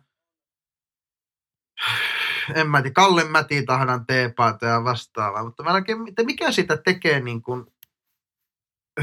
[2.54, 7.42] en mä tiedä, Kalle Mätitahdan teepaitoja ja vastaavaa, mutta mä että mikä siitä tekee niin
[7.42, 7.66] kuin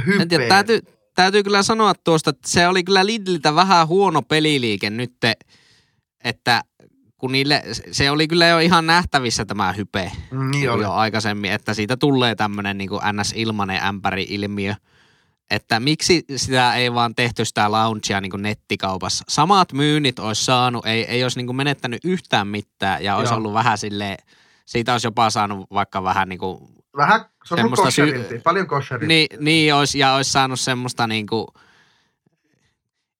[0.05, 0.27] hypeen?
[0.27, 0.79] Tiedä, täytyy,
[1.15, 5.13] täytyy kyllä sanoa tuosta, että se oli kyllä Lidliltä vähän huono peliliike nyt,
[6.23, 6.61] että
[7.17, 10.11] kun niille, se oli kyllä jo ihan nähtävissä tämä hype
[10.51, 10.83] niin oli.
[10.83, 14.75] jo aikaisemmin, että siitä tulee tämmöinen niin NS-ilmanen ämpäri-ilmiö.
[15.51, 19.25] Että miksi sitä ei vaan tehty sitä launchia niin nettikaupassa.
[19.29, 23.37] Samat myynnit olisi saanut, ei, ei olisi niin menettänyt yhtään mitään ja olisi Joo.
[23.37, 24.17] ollut vähän silleen,
[24.65, 29.07] siitä olisi jopa saanut vaikka vähän niin kuin, Vähän, se on Semmoista sy- paljon kosherilti.
[29.07, 31.47] niin, niin olisi, ja olisi saanut semmoista niin kuin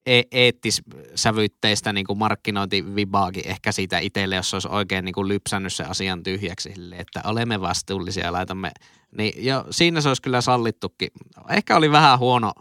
[0.06, 5.84] e- eettissävytteistä niin kuin markkinointivibaakin ehkä siitä itselle, jos olisi oikein niin kuin lypsännyt se
[5.84, 8.72] asian tyhjäksi että olemme vastuullisia ja laitamme,
[9.18, 11.10] niin jo, siinä se olisi kyllä sallittukin.
[11.49, 12.53] Ehkä oli vähän huono,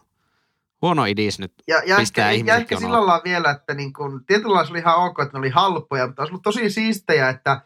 [0.83, 4.25] huono idis nyt Ja, ja pistää ehkä, ja ehkä sillä lailla vielä, että niin kun,
[4.29, 7.63] se oli ihan ok, että ne oli halpoja, mutta olisi ollut tosi siistejä, että,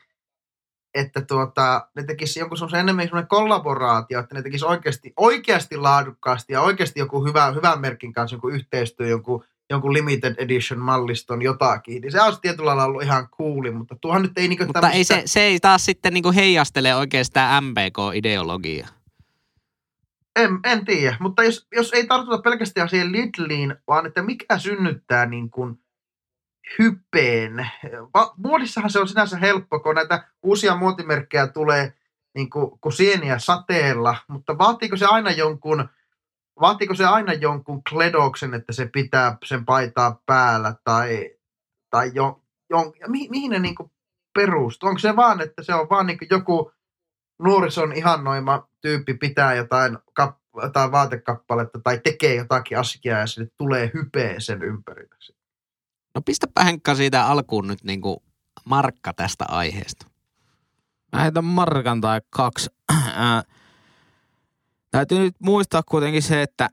[0.94, 6.52] että tuota, ne tekisi jonkun semmoisen enemmän semmoinen kollaboraatio, että ne tekisi oikeasti, oikeasti laadukkaasti
[6.52, 12.02] ja oikeasti joku hyvä, hyvän merkin kanssa joku yhteistyö, jonkun, jonkun limited edition malliston jotakin.
[12.02, 15.04] Niin se olisi tietyllä lailla ollut ihan cooli, mutta tuohan nyt ei niinku Mutta ei
[15.04, 16.88] se, se ei taas sitten niin kuin heijastele
[17.22, 18.88] sitä MPK-ideologiaa.
[20.36, 25.26] En, en tiedä, mutta jos, jos ei tartuta pelkästään siihen Lidliin, vaan että mikä synnyttää
[25.26, 25.80] niin kuin
[26.78, 27.70] hypeen.
[28.14, 31.92] Va- Muodissahan se on sinänsä helppo, kun näitä uusia muotimerkkejä tulee
[32.34, 35.88] niin kuin, kuin sieniä sateella, mutta vaatiiko se aina jonkun,
[36.60, 41.30] vaatiiko se aina jonkun kledoksen, että se pitää sen paitaa päällä tai,
[41.90, 43.90] tai jo, jon, ja mi, mihin ne niin kuin
[44.34, 44.88] perustuu?
[44.88, 46.72] Onko se vaan, että se on vaan niin joku
[47.42, 53.90] nuorison ihannoima tyyppi pitää jotain, kap, jotain vaatekappaletta tai tekee jotakin asiaa ja sille tulee
[53.94, 55.16] hypeä sen ympärillä.
[56.14, 58.16] No pistäpä Henkka siitä alkuun nyt niin kuin
[58.64, 60.06] markka tästä aiheesta.
[61.12, 62.70] Mä heitän markan tai kaksi.
[63.14, 63.42] Ää,
[64.90, 66.68] Täytyy nyt muistaa kuitenkin se, että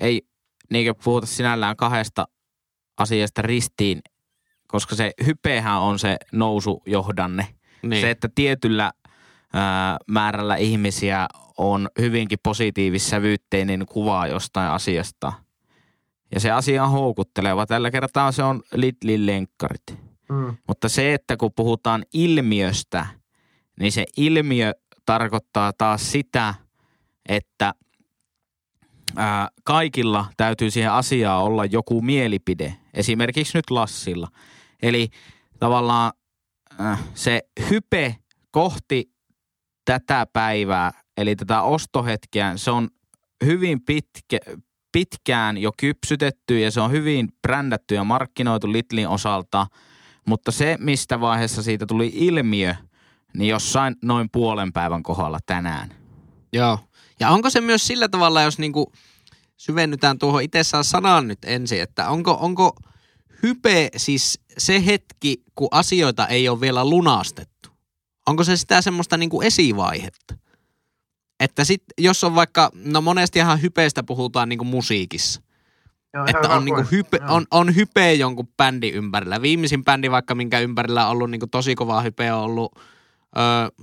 [0.00, 0.22] ei
[0.70, 2.28] niinkö puhuta sinällään kahdesta
[2.96, 4.00] asiasta ristiin,
[4.66, 7.46] koska se hypehän on se nousujohdanne.
[7.82, 8.00] Niin.
[8.00, 8.92] Se, että tietyllä
[9.52, 11.26] ää, määrällä ihmisiä
[11.58, 15.32] on hyvinkin positiivissävytteinen kuva jostain asiasta.
[16.34, 17.66] Ja se asia on houkutteleva.
[17.66, 19.82] Tällä kertaa se on Lidlin lenkkarit.
[20.28, 20.56] Mm.
[20.68, 23.06] Mutta se, että kun puhutaan ilmiöstä,
[23.80, 24.72] niin se ilmiö
[25.06, 26.54] tarkoittaa taas sitä,
[27.28, 27.74] että
[29.16, 32.76] ää, kaikilla täytyy siihen asiaan olla joku mielipide.
[32.94, 34.28] Esimerkiksi nyt Lassilla.
[34.82, 35.08] Eli
[35.58, 36.12] tavallaan
[36.80, 38.16] äh, se hype
[38.50, 39.10] kohti
[39.84, 42.88] tätä päivää, eli tätä ostohetkeä, se on
[43.44, 44.38] hyvin pitkä,
[44.92, 49.66] pitkään jo kypsytetty ja se on hyvin brändätty ja markkinoitu Lidlin osalta–
[50.28, 52.74] mutta se, mistä vaiheessa siitä tuli ilmiö,
[53.34, 55.88] niin jossain noin puolen päivän kohdalla tänään.
[56.52, 56.78] Joo.
[57.20, 58.92] Ja onko se myös sillä tavalla, jos niinku
[59.56, 62.76] syvennytään tuohon itsessään sanaan nyt ensin, että onko, onko
[63.42, 67.68] hype siis se hetki, kun asioita ei ole vielä lunastettu?
[68.26, 70.34] Onko se sitä semmoista niinku esivaihetta?
[71.40, 75.42] Että sit, jos on vaikka, no monestihan hypeistä puhutaan niinku musiikissa.
[76.14, 79.42] Joo, Että on, niinku hype, on, on hype jonkun bändin ympärillä.
[79.42, 83.82] Viimeisin bändi vaikka, minkä ympärillä on ollut niinku tosi kova hype, on ollut ö,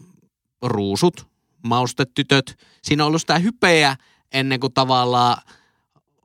[0.61, 1.27] Ruusut,
[1.67, 2.59] Maustetytöt.
[2.81, 3.95] Siinä on ollut sitä hypeä
[4.33, 5.37] ennen kuin tavallaan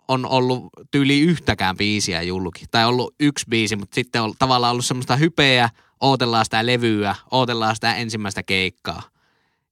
[0.08, 2.64] on ollut tyyli yhtäkään biisiä julki.
[2.70, 5.70] Tai ollut yksi biisi, mutta sitten on tavallaan ollut semmoista hypeä,
[6.00, 9.02] ootellaan sitä levyä, ootellaan sitä ensimmäistä keikkaa.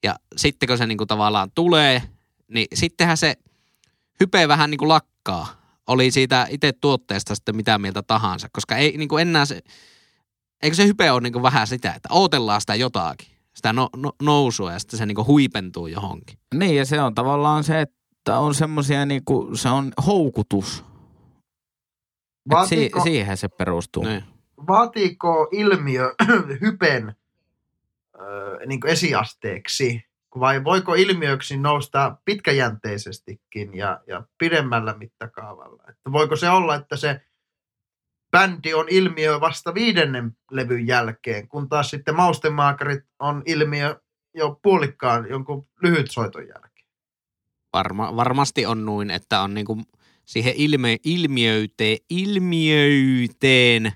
[0.03, 2.03] Ja sitten kun se niinku tavallaan tulee,
[2.49, 3.35] niin sittenhän se
[4.21, 5.47] hype vähän niinku lakkaa.
[5.87, 9.63] Oli siitä itse tuotteesta sitten mitä mieltä tahansa, koska ei niinku enää se,
[10.63, 14.73] eikö se hype ole niinku vähän sitä, että ootellaan sitä jotakin, sitä no, no, nousua
[14.73, 16.39] ja sitten se niinku huipentuu johonkin.
[16.55, 20.79] Niin ja se on tavallaan se, että on semmoisia niinku, se on houkutus.
[20.79, 24.05] Et si- Vaatiiko, siihen se perustuu.
[24.05, 24.25] Niin.
[24.67, 26.15] vaatiiko ilmiö
[26.61, 27.17] hypen
[28.21, 30.05] ö, niin esiasteeksi,
[30.41, 35.83] vai voiko ilmiöksi nousta pitkäjänteisestikin ja, ja pidemmällä mittakaavalla?
[35.89, 37.21] Että voiko se olla, että se
[38.31, 44.01] bändi on ilmiö vasta viidennen levyn jälkeen, kun taas sitten maustemaakarit on ilmiö
[44.35, 46.89] jo puolikkaan jonkun lyhytsoiton jälkeen?
[47.73, 49.83] Varma, varmasti on noin, että on niinku
[50.25, 53.93] siihen ilme, ilmiöyteen, ilmiöyteen,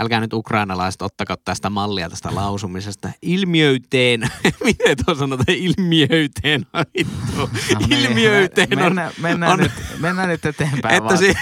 [0.00, 4.20] älkää nyt ukrainalaiset ottako tästä mallia tästä lausumisesta, ilmiöyteen,
[4.64, 6.66] miten tuo sanotaan, ilmiöyteen,
[6.98, 7.48] vittu, No
[7.88, 10.94] niin, ilmiöyteen on, mennään, mennään, on- nyt, mennään nyt eteenpäin.
[10.94, 11.18] että vaan.
[11.18, 11.34] se,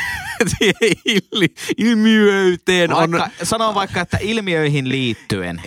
[0.59, 0.75] siihen
[1.05, 1.49] il,
[1.79, 5.63] ilmiöyteen on vaikka, Sanon vaikka, että ilmiöihin liittyen.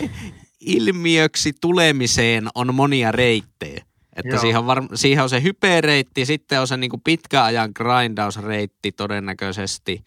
[0.60, 3.84] ilmiöksi tulemiseen on monia reittejä.
[4.16, 4.40] Että Joo.
[4.40, 10.04] siihen on, var, siihen on se hype-reitti, sitten on se niinku pitkän ajan grindaus-reitti todennäköisesti.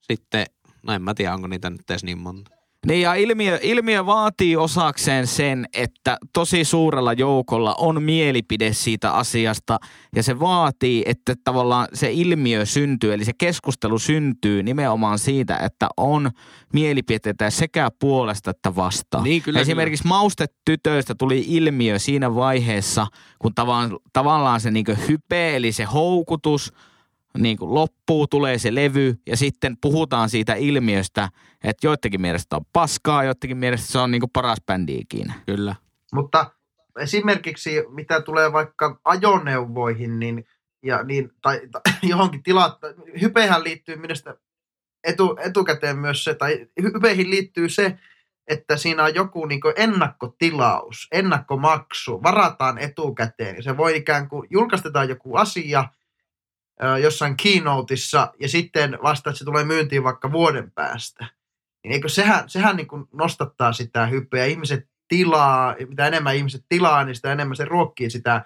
[0.00, 0.46] Sitten,
[0.86, 2.50] no en mä tiedä, onko niitä nyt edes niin monta.
[2.86, 9.78] Niin ja ilmiö, ilmiö vaatii osakseen sen, että tosi suurella joukolla on mielipide siitä asiasta
[10.16, 15.88] ja se vaatii, että tavallaan se ilmiö syntyy, eli se keskustelu syntyy nimenomaan siitä, että
[15.96, 16.30] on
[16.72, 19.24] mielipiteitä sekä puolesta että vastaan.
[19.24, 23.06] Niin, kyllä, Esimerkiksi maustetytöistä tuli ilmiö siinä vaiheessa,
[23.38, 26.72] kun tavallaan, tavallaan se niin hype, eli se houkutus–
[27.38, 31.28] niin kuin loppuu, tulee se levy ja sitten puhutaan siitä ilmiöstä,
[31.64, 35.34] että joidenkin mielestä on paskaa, joidenkin mielestä se on niin kuin paras bändi ikinä.
[35.46, 35.74] Kyllä.
[36.12, 36.50] Mutta
[37.00, 40.46] esimerkiksi mitä tulee vaikka ajoneuvoihin niin,
[40.82, 42.72] ja niin, tai, tai johonkin tilaan,
[43.20, 44.36] hypehän liittyy minusta
[45.04, 47.98] etu, etukäteen myös se, tai hypeihin liittyy se,
[48.48, 53.62] että siinä on joku niin ennakkotilaus, ennakkomaksu, varataan etukäteen.
[53.62, 55.84] Se voi ikään kuin, julkaistetaan joku asia
[57.02, 61.26] jossain keynoteissa ja sitten vasta, että se tulee myyntiin vaikka vuoden päästä.
[61.84, 64.44] Niin eikö sehän, sehän niin kuin nostattaa sitä hypeä.
[64.44, 68.44] Ihmiset tilaa, mitä enemmän ihmiset tilaa, niin sitä enemmän se ruokkii sitä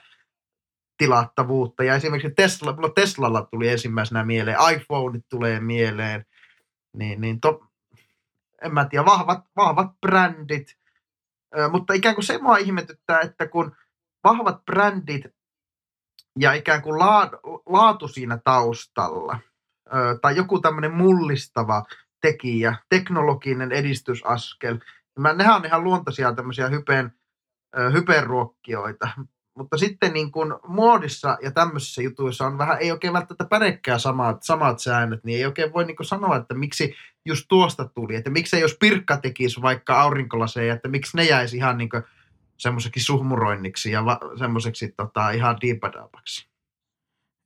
[0.99, 1.85] tilattavuutta.
[1.85, 6.27] Ja esimerkiksi Tesla, mulla Teslalla tuli ensimmäisenä mieleen, iPhoneit tulee mieleen,
[6.97, 7.67] niin, niin to,
[8.63, 10.79] en mä tiedä, vahvat, vahvat brändit.
[11.59, 13.77] Ö, mutta ikään kuin se mua ihmetyttää, että kun
[14.25, 15.25] vahvat brändit
[16.41, 16.99] ja ikään kuin
[17.67, 19.39] laatu, siinä taustalla,
[20.23, 21.85] tai joku tämmöinen mullistava
[22.21, 24.79] tekijä, teknologinen edistysaskel,
[25.35, 27.13] nehän on ihan luontaisia tämmöisiä hypen,
[27.79, 29.09] ö, hypenruokkijoita.
[29.57, 34.43] Mutta sitten niin kuin muodissa ja tämmöisissä jutuissa on vähän, ei oikein välttämättä pärekään samat,
[34.43, 36.95] samat säännöt, niin ei oikein voi niin sanoa, että miksi
[37.27, 41.79] just tuosta tuli, että miksei jos Pirkka tekisi vaikka aurinkolaseja, että miksi ne jäisi ihan
[41.79, 42.03] niin kuin
[42.59, 46.49] semmoiseksi suhmuroinniksi ja va- semmoiseksi tota, ihan diipadaapaksi.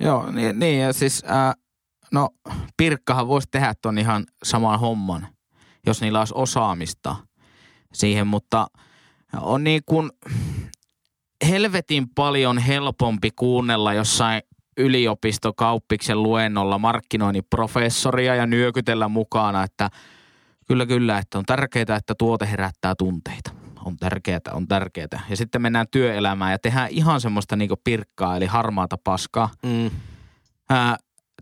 [0.00, 1.54] Joo, niin, niin ja siis, ää,
[2.12, 2.28] no
[2.76, 5.26] Pirkkahan voisi tehdä ton ihan saman homman,
[5.86, 7.16] jos niillä olisi osaamista
[7.92, 8.66] siihen, mutta
[9.40, 10.10] on niin kuin
[11.48, 14.42] helvetin paljon helpompi kuunnella jossain
[14.76, 19.90] yliopistokauppiksen luennolla markkinoinnin professoria ja nyökytellä mukana, että
[20.66, 23.61] kyllä kyllä, että on tärkeää, että tuote herättää tunteita.
[23.84, 25.20] On tärkeää, on tärkeää.
[25.28, 29.48] Ja sitten mennään työelämään ja tehdään ihan semmoista niinku pirkkaa, eli harmaata paskaa.
[29.62, 29.90] Mm.
[30.70, 30.96] Ää,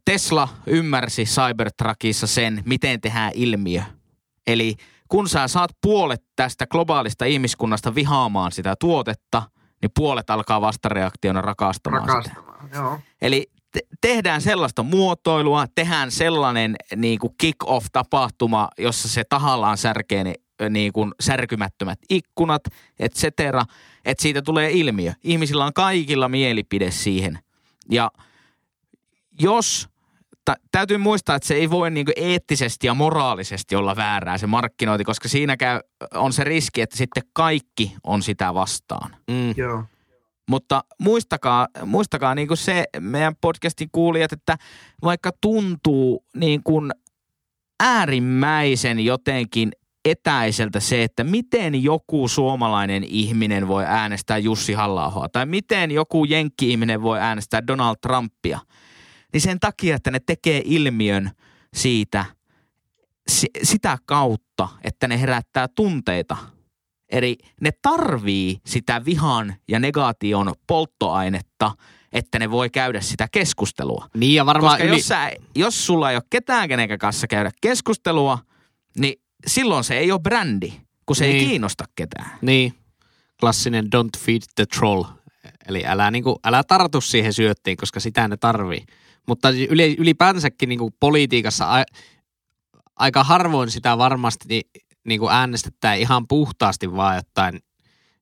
[0.05, 3.83] Tesla ymmärsi Cybertruckissa sen, miten tehdään ilmiö.
[4.47, 4.77] Eli
[5.09, 9.43] kun sä saat puolet tästä globaalista ihmiskunnasta vihaamaan sitä tuotetta,
[9.83, 12.15] niin puolet alkaa vastareaktiona rakastamaan sitä.
[12.15, 12.99] Rakastamaan, joo.
[13.23, 20.35] Eli te- tehdään sellaista muotoilua, tehdään sellainen niin kuin kick-off-tapahtuma, jossa se tahallaan särkee ne
[20.69, 22.63] niin kuin särkymättömät ikkunat,
[22.99, 23.63] et cetera,
[24.05, 25.13] että siitä tulee ilmiö.
[25.25, 27.39] Ihmisillä on kaikilla mielipide siihen.
[27.91, 28.11] Ja
[29.41, 29.89] jos,
[30.45, 34.47] ta, täytyy muistaa, että se ei voi niin kuin eettisesti ja moraalisesti olla väärää se
[34.47, 35.81] markkinointi, koska siinä käy,
[36.15, 39.17] on se riski, että sitten kaikki on sitä vastaan.
[39.31, 39.55] Mm.
[39.57, 39.85] Joo.
[40.49, 44.57] Mutta muistakaa, muistakaa niin kuin se meidän podcastin kuulijat, että
[45.03, 46.93] vaikka tuntuu niin kuin
[47.81, 49.73] äärimmäisen jotenkin
[50.05, 57.03] etäiseltä se, että miten joku suomalainen ihminen voi äänestää Jussi halla tai miten joku jenkki-ihminen
[57.03, 58.59] voi äänestää Donald Trumpia,
[59.33, 61.31] niin sen takia, että ne tekee ilmiön
[61.75, 62.25] siitä
[63.29, 66.37] si- sitä kautta, että ne herättää tunteita.
[67.09, 71.73] Eli ne tarvii sitä vihan ja negaation polttoainetta,
[72.13, 74.07] että ne voi käydä sitä keskustelua.
[74.17, 78.39] Niin ja varmaan Koska jos, sä, jos sulla ei ole ketään kenen kanssa käydä keskustelua,
[78.99, 80.73] niin silloin se ei ole brändi,
[81.07, 81.35] kun se niin.
[81.35, 81.49] ei Niin.
[81.49, 82.31] kiinnosta ketään.
[82.43, 82.75] Niin,
[83.41, 85.05] klassinen don't feed the troll.
[85.69, 88.85] Eli älä, niinku, älä tartu siihen syöttiin, koska sitä ne tarvii.
[89.29, 91.85] Mutta yli, ylipäänsäkin niinku politiikassa a,
[92.97, 94.61] aika harvoin sitä varmasti
[95.05, 97.61] niinku äänestetään ihan puhtaasti vaan jotain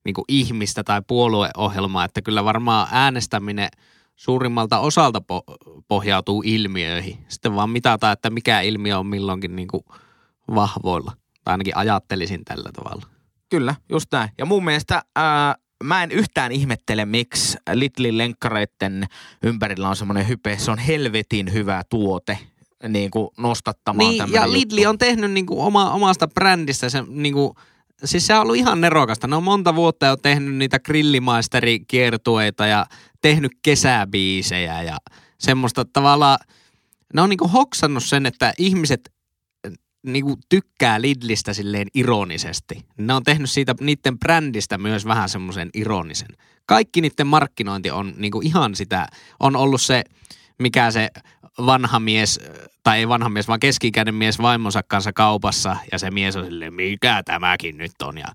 [0.05, 2.05] niinku ihmistä tai puolueohjelmaa.
[2.05, 3.69] Että kyllä varmaan äänestäminen
[4.15, 5.55] suurimmalta osalta po-
[5.87, 7.25] pohjautuu ilmiöihin.
[7.27, 9.85] Sitten vaan mitataan, että mikä ilmiö on milloinkin niinku
[10.55, 11.11] vahvoilla.
[11.43, 13.05] Tai ainakin ajattelisin tällä tavalla.
[13.49, 14.29] Kyllä, just näin.
[14.37, 19.05] Ja mun mielestä ää, mä en yhtään ihmettele, miksi Lidlin lenkkareiden
[19.43, 20.57] ympärillä on semmoinen hype.
[20.57, 22.37] Se on helvetin hyvä tuote
[22.89, 24.89] niin kuin nostattamaan Niin, ja Lidli juttu.
[24.89, 27.55] on tehnyt niinku oma, omasta brändistä se niinku,
[28.05, 29.27] siis se on ollut ihan nerokasta.
[29.27, 32.85] Ne on monta vuotta jo tehnyt niitä grillimaisterikiertueita ja
[33.21, 34.97] tehnyt kesäbiisejä ja
[35.39, 36.39] semmoista tavallaan,
[37.13, 39.11] ne on niinku hoksannut sen, että ihmiset
[40.07, 42.85] äh, niinku tykkää Lidlistä silleen ironisesti.
[42.97, 46.29] Ne on tehnyt siitä niiden brändistä myös vähän semmoisen ironisen.
[46.65, 49.07] Kaikki niiden markkinointi on niinku ihan sitä,
[49.39, 50.03] on ollut se,
[50.59, 51.09] mikä se
[51.65, 52.39] vanha mies,
[52.83, 56.73] tai ei vanha mies, vaan keski-ikäinen mies vaimonsa kanssa kaupassa, ja se mies on silleen,
[56.73, 58.27] mikä tämäkin nyt on, ja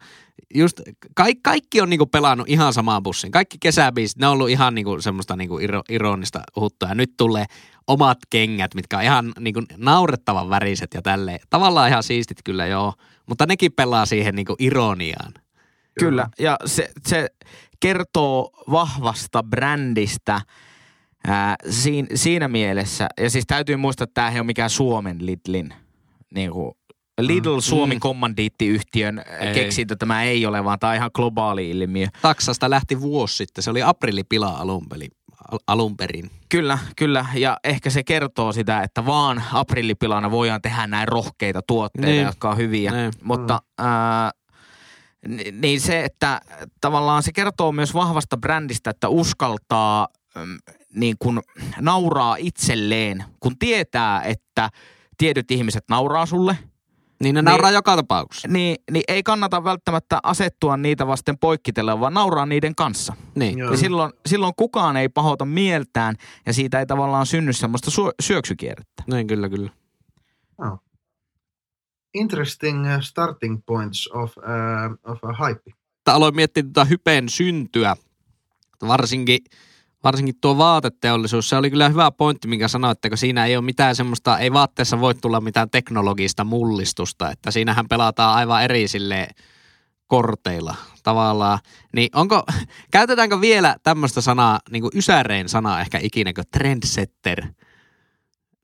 [0.54, 0.80] just
[1.14, 3.30] kaikki, kaikki on niinku pelannut ihan samaan bussiin.
[3.30, 7.44] Kaikki kesäbiisit, ne on ollut ihan niinku semmoista niinku iro, ironista huttua, ja nyt tulee
[7.87, 11.41] omat kengät, mitkä on ihan niinku naurettavan väriset ja tälleen.
[11.51, 12.95] Tavallaan ihan siistit kyllä joo,
[13.26, 15.32] mutta nekin pelaa siihen niinku ironiaan.
[15.99, 17.26] Kyllä, ja se, se
[17.80, 20.41] kertoo vahvasta brändistä
[21.26, 23.09] ää, siinä, siinä mielessä.
[23.20, 25.74] Ja siis täytyy muistaa, että tämä ei ole mikään Suomen Lidlin
[26.35, 26.72] niin kuin
[27.20, 28.01] Lidl Suomi Mm.
[28.01, 29.55] kommandiittiyhtiön Ei.
[29.55, 32.07] keksintö tämä ei ole, vaan tämä on ihan globaali ilmiö.
[32.22, 34.87] Taksasta lähti vuosi sitten, se oli aprillipila alun,
[35.66, 36.30] alun perin.
[36.49, 37.26] Kyllä, kyllä.
[37.34, 42.22] Ja ehkä se kertoo sitä, että vaan aprillipilana voidaan tehdä näin rohkeita tuotteita, Niin.
[42.24, 42.90] jotka on hyviä.
[42.92, 43.12] Niin.
[43.22, 44.30] Mutta ää,
[45.28, 46.40] ni- niin se, että
[46.80, 50.59] tavallaan se kertoo myös vahvasta brändistä, että uskaltaa mm,
[50.95, 51.40] niin kuin
[51.80, 54.70] nauraa itselleen, kun tietää, että
[55.18, 56.59] tietyt ihmiset nauraa sulle,
[57.24, 57.44] Niin ne Niin.
[57.44, 58.48] nauraa joka tapauksessa.
[58.48, 63.16] niin, niin ei kannata välttämättä asettua niitä vasten poikkitella, vaan nauraa niiden kanssa.
[63.34, 63.58] Niin.
[63.58, 63.70] Joo.
[63.70, 66.14] Ja silloin, silloin kukaan ei pahota mieltään
[66.46, 69.02] ja siitä ei tavallaan synny semmoista su- syöksykierrettä.
[69.10, 69.70] Niin, kyllä, kyllä.
[72.14, 75.70] Interesting uh, starting points of, uh, of a hype.
[76.06, 77.96] Aloin miettiä tätä hypeen syntyä.
[78.88, 79.38] Varsinkin,
[80.05, 83.64] varsinkin tuo vaateteollisuus, se oli kyllä hyvä pointti, minkä sanoit, että kun siinä ei ole
[83.64, 89.28] mitään semmoista, ei vaatteessa voi tulla mitään teknologista mullistusta, että siinähän pelataan aivan eri sille
[90.07, 91.59] korteilla tavallaan.
[91.92, 92.42] Niin onko,
[92.90, 97.42] käytetäänkö vielä tämmöistä sanaa, niin kuin ysärein sanaa ehkä ikinä, kuin trendsetter?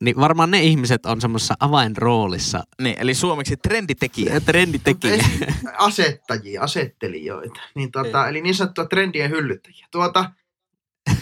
[0.01, 2.65] Niin varmaan ne ihmiset on semmoisessa avainroolissa.
[2.83, 4.41] Niin, eli suomeksi trenditekijä.
[4.47, 5.25] Trenditekijä.
[5.79, 7.61] Asettajia, asettelijoita.
[7.75, 9.87] Niin, tota, eli niin sanottua trendien hyllyttäjiä.
[9.91, 10.31] Tuota,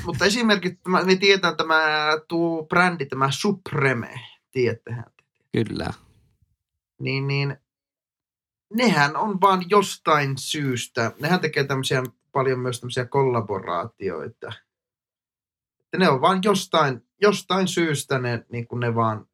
[0.07, 1.83] mutta esimerkiksi tämä- me tiedetään tämä
[2.29, 4.21] tuo brändi, tämä Supreme,
[4.51, 5.25] tiedättehän te.
[5.53, 5.91] Kyllä.
[7.01, 7.57] Niin, niin
[8.75, 12.03] nehän on vaan jostain syystä, nehän tekee tämmöisiä
[12.33, 14.53] paljon myös tämmöisiä kollaboraatioita.
[15.81, 19.27] Että ne on vaan jostain, jostain syystä ne, niin kuin ne vaan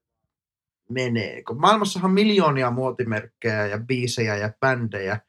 [0.91, 1.43] menee.
[1.43, 5.21] Kun maailmassahan on miljoonia muotimerkkejä ja biisejä ja bändejä.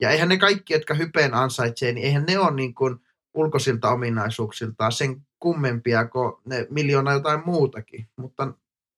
[0.00, 2.98] Ja eihän ne kaikki, jotka hypeen ansaitsee, niin eihän ne ole niin kuin
[3.34, 8.08] ulkoisilta ominaisuuksiltaan sen kummempia kuin ne miljoona jotain muutakin.
[8.16, 8.52] Mutta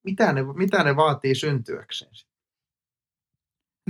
[0.05, 2.13] mitä ne, mitä ne vaatii syntyäkseen?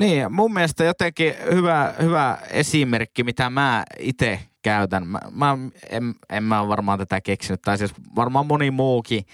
[0.01, 5.07] Niin, mun mielestä jotenkin hyvä, hyvä esimerkki, mitä mä itse käytän.
[5.07, 5.59] Mä, mä
[5.91, 9.25] en, en mä varmaan tätä keksinyt, tai siis varmaan moni muukin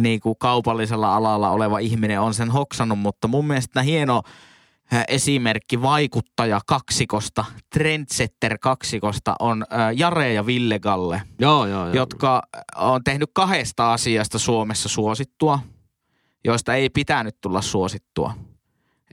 [0.00, 4.22] niin kuin kaupallisella alalla oleva ihminen on sen hoksannut, mutta mun mielestä hieno
[5.08, 9.64] esimerkki vaikuttaja kaksikosta, trendsetter kaksikosta on
[9.94, 11.94] Jare ja Ville Galle Joo, joo, joo.
[11.94, 12.42] jotka
[12.76, 15.58] on tehnyt kahdesta asiasta Suomessa suosittua,
[16.44, 18.34] joista ei pitänyt tulla suosittua.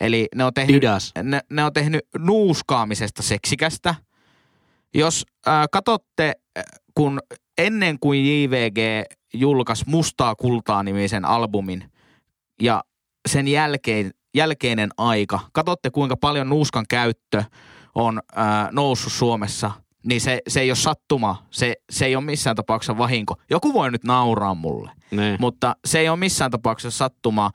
[0.02, 0.84] Eli ne on tehnyt,
[1.24, 3.96] ne, ne on tehnyt nuuskaamisesta seksikästä.
[4.94, 6.34] Jos äh, katsotte,
[6.96, 7.20] kun
[7.58, 11.92] ennen kuin JVG julkaisi Mustaa kultaa nimisen albumin
[12.62, 12.84] ja
[13.30, 17.44] sen jälkeen, jälkeinen aika, katsotte kuinka paljon nuuskan käyttö
[17.96, 19.72] on äh, noussut Suomessa,
[20.06, 23.36] niin se, se ei ole sattuma, se, se ei ole missään tapauksessa vahinko.
[23.50, 25.38] Joku voi nyt nauraa mulle, Niin.
[25.40, 27.52] mutta se ei ole missään tapauksessa sattuma.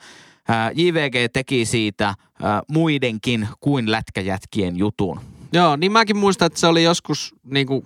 [0.51, 2.17] Äh, JVG teki siitä äh,
[2.69, 5.21] muidenkin kuin lätkäjätkien jutun.
[5.53, 7.85] Joo, niin mäkin muistan, että se oli joskus niinku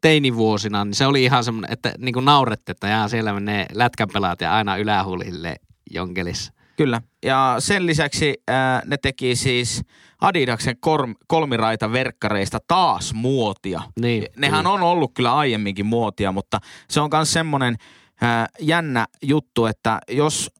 [0.00, 4.54] teinivuosina, niin se oli ihan semmoinen, että niinku naurette, että jaa, siellä menee lätkänpelaat ja
[4.54, 5.56] aina ylähuulille
[5.90, 6.52] jonkelissa.
[6.76, 7.02] Kyllä.
[7.24, 9.82] Ja sen lisäksi äh, ne teki siis
[10.20, 13.82] Adidaksen korm, kolmiraita verkkareista taas muotia.
[14.00, 17.76] Niin, Nehän on ollut kyllä aiemminkin muotia, mutta se on myös semmoinen
[18.22, 20.50] äh, jännä juttu, että jos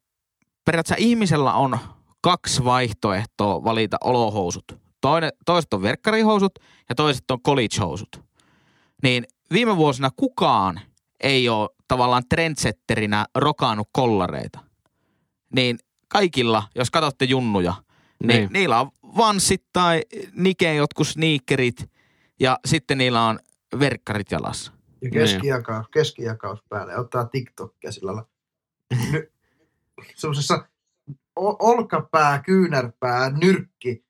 [0.64, 1.78] periaatteessa ihmisellä on
[2.20, 4.64] kaksi vaihtoehtoa valita olohousut.
[5.00, 6.52] Toinen, toiset on verkkarihousut
[6.88, 8.24] ja toiset on collegehousut.
[9.02, 10.80] Niin viime vuosina kukaan
[11.20, 14.58] ei ole tavallaan trendsetterinä rokaannut kollareita.
[15.54, 15.78] Niin
[16.14, 18.38] kaikilla, jos katsotte junnuja, niin, Niin.
[18.38, 20.02] niin niillä on vanssit tai
[20.32, 21.90] Nike jotkut sneakerit
[22.40, 23.38] ja sitten niillä on
[23.78, 24.72] verkkarit jalassa.
[25.02, 26.96] Ja keskijakaus, keskijakaus päälle.
[26.98, 28.28] Ottaa TikTokia sillä lailla.
[29.12, 29.32] Ny-
[30.16, 30.68] Semmoisessa
[31.36, 34.04] olkapää, kyynärpää, nyrkki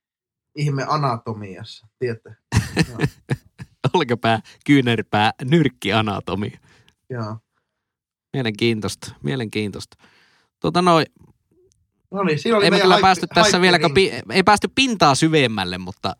[0.57, 1.87] ihme anatomiassa.
[1.99, 2.37] Tiedätte?
[3.95, 6.53] Olkapää, kyynärpää, nyrkkianatomi.
[7.11, 7.39] Joo.
[8.33, 9.97] Mielenkiintoista, mielenkiintoista.
[10.61, 11.07] Tota noin,
[12.15, 14.69] No niin, siinä oli ei me kyllä hype- päästy tässä vielä, kun pi- ei päästy
[14.75, 16.17] pintaa syvemmälle, mutta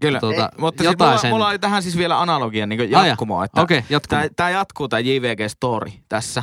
[0.00, 1.30] Kyllä, tuota, ei, mutta siis jotain mulla, sen.
[1.30, 3.44] mulla oli tähän siis vielä analogia niin ja, jatkumoa.
[3.44, 4.16] Että okay, jatka.
[4.16, 6.42] Tämä, tämä jatkuu tämä JVG-story tässä.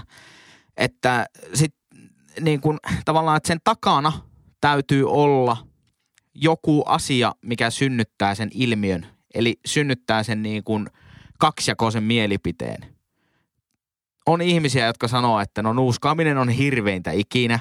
[0.78, 1.76] Että sit
[2.42, 4.14] niin kun, tavallaan, että sen takana
[4.62, 5.58] täytyy olla
[6.36, 9.08] joku asia, mikä synnyttää sen ilmiön.
[9.34, 10.88] Eli synnyttää sen niin kuin
[11.40, 12.96] kaksijakoisen mielipiteen.
[14.26, 17.60] On ihmisiä, jotka sanoo, että no nuuskaaminen on hirveintä ikinä.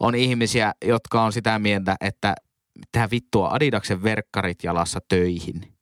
[0.00, 2.34] On ihmisiä, jotka on sitä mieltä, että
[2.78, 5.72] mitä vittua Adidaksen verkkarit jalassa töihin.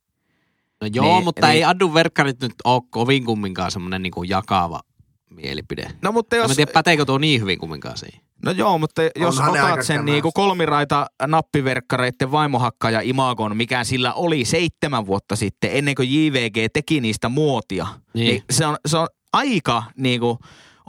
[0.81, 1.57] No joo, Niin, niin, mutta niin- niin.
[1.57, 4.81] ei Adun verkkarit nyt ole kovin kumminkaan semmoinen niin jakava
[5.31, 5.91] mielipide.
[6.03, 6.51] No mutta Jos...
[6.51, 8.21] en tiedä, päteekö tuo niin hyvin kumminkaan siihen.
[8.45, 10.03] no joo, mutta jos Onhan otat sen kämästä.
[10.13, 17.01] niinku kolmiraita nappiverkkareiden vaimohakkaja imagon, mikä sillä oli seitsemän vuotta sitten, ennen kuin JVG teki
[17.01, 18.27] niistä muotia, niin, Niin.
[18.31, 20.39] niin se, on, se on aika niinku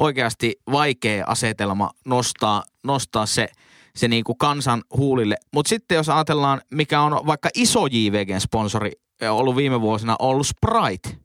[0.02, 3.48] oikeasti vaikea asetelma nostaa, nostaa se,
[3.96, 5.38] se niinku kansan huulille.
[5.54, 8.92] Mutta sitten jos ajatellaan, mikä on vaikka iso JVGn sponsori
[9.22, 11.18] eh, ollut viime vuosina, ollut Sprite.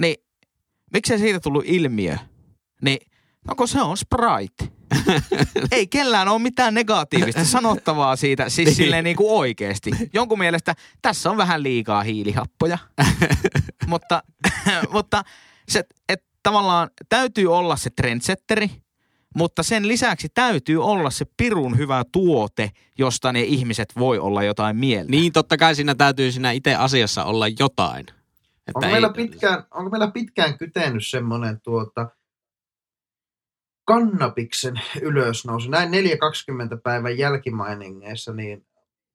[0.00, 0.16] Niin
[0.92, 2.16] miksei siitä tullut ilmiö?
[2.82, 2.98] Niin,
[3.48, 4.72] no kun se on Sprite.
[5.72, 8.76] Ei kellään ole mitään negatiivista sanottavaa siitä, siis Niin.
[8.76, 9.90] silleen niin kuin oikeasti.
[10.14, 12.78] Jonkun mielestä tässä on vähän liikaa hiilihappoja.
[13.86, 14.22] mutta,
[14.92, 15.22] mutta
[15.68, 18.70] se, että tavallaan täytyy olla se trendsetteri,
[19.36, 24.76] mutta sen lisäksi täytyy olla se pirun hyvä tuote, josta ne ihmiset voi olla jotain
[24.76, 25.10] mieltä.
[25.10, 28.00] Niin totta kai siinä täytyy siinä itse asiassa olla jotain.
[28.00, 32.08] Että Onko ei- meillä, pitkään, onko meillä pitkään kytenyt semmoinen tuota,
[33.84, 38.66] kannabiksen ylösnousu, näin 4-20 päivän jälkimainingeissa, niin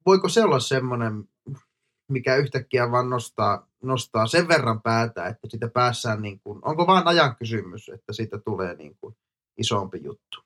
[0.05, 1.23] voiko se olla semmoinen,
[2.09, 7.07] mikä yhtäkkiä vaan nostaa, nostaa sen verran päätä, että siitä päässään, niin kuin, onko vaan
[7.07, 9.15] ajan kysymys, että siitä tulee niin kuin
[9.57, 10.41] isompi juttu?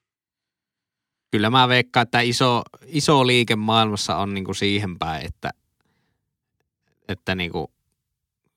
[1.31, 5.49] Kyllä mä veikkaan, että iso, iso liike maailmassa on niinku siihen päin, että,
[7.07, 7.71] että niinku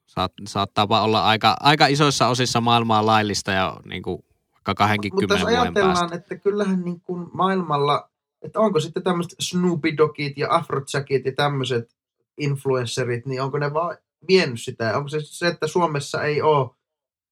[0.06, 4.24] saat, saattaa olla aika, aika isoissa osissa maailmaa laillista ja niinku
[4.54, 6.16] vaikka 20 Mutta jos ajatellaan, päästä.
[6.16, 8.10] että kyllähän niin kuin maailmalla,
[8.42, 11.96] että onko sitten tämmöiset Snoopy Dogit ja Afrojackit ja tämmöiset
[12.38, 13.96] influencerit, niin onko ne vaan
[14.28, 14.96] vienyt sitä?
[14.96, 16.70] Onko se se, että Suomessa ei ole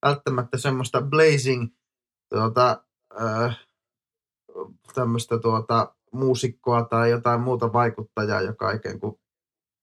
[0.06, 1.68] välttämättä semmoista blazing
[2.34, 2.84] tuota,
[3.20, 3.58] äh,
[4.94, 9.20] tämmöistä tuota, muusikkoa tai jotain muuta vaikuttajaa, joka ikään kuin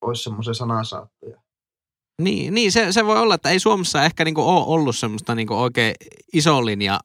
[0.02, 1.42] olisi semmoisen sanansaattaja.
[2.22, 5.54] Niin, niin se, se voi olla, että ei Suomessa ehkä niinku ole ollut semmoista niinku
[5.54, 5.96] oikein
[6.34, 7.00] iso linja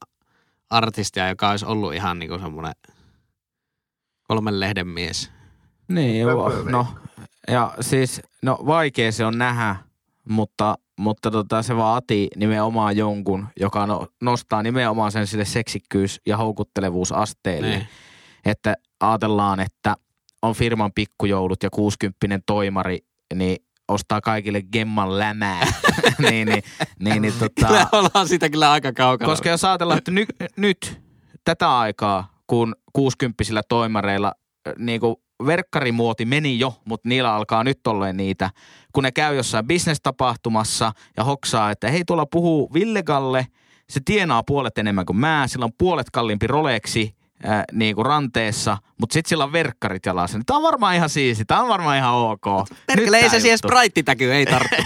[0.70, 2.72] artistia, joka olisi ollut ihan niinku semmoinen
[4.28, 5.30] kolmen lehden mies.
[5.88, 6.26] Niin,
[6.70, 6.86] no,
[7.48, 9.76] ja siis, no vaikea se on nähdä,
[10.28, 16.36] mutta, mutta tota, se vaatii nimenomaan jonkun, joka no, nostaa nimenomaan sen sille seksikkyys- ja
[16.36, 17.68] houkuttelevuusasteelle.
[17.68, 17.88] Niin.
[18.44, 19.96] Että ajatellaan, että
[20.42, 22.98] on firman pikkujoulut ja 60 toimari,
[23.34, 23.56] niin
[23.88, 25.66] ostaa kaikille gemman lämää.
[26.30, 26.62] niin, niin,
[26.98, 29.30] niin, niin tota, Kyllä ollaan siitä kyllä aika kaukana.
[29.30, 31.00] koska jos ajatellaan, että ny, nyt
[31.44, 34.32] tätä aikaa, kun 60 toimareilla
[34.78, 35.16] niin kuin
[35.46, 38.50] verkkarimuoti meni jo, mutta niillä alkaa nyt olleen niitä,
[38.92, 43.46] kun ne käy jossain bisnestapahtumassa ja hoksaa, että hei tuolla puhuu Villegalle,
[43.88, 47.14] se tienaa puolet enemmän kuin mä, sillä on puolet kalliimpi Rolexi
[47.44, 50.38] ää, niin kuin ranteessa, mutta sitten sillä on verkkarit jalassa.
[50.38, 52.44] Niin Tämä on varmaan ihan siisti, tämä on varmaan ihan ok.
[52.86, 53.58] Perkele, Nyt ei se siihen.
[53.58, 54.76] Sprite-täky ei tarttu.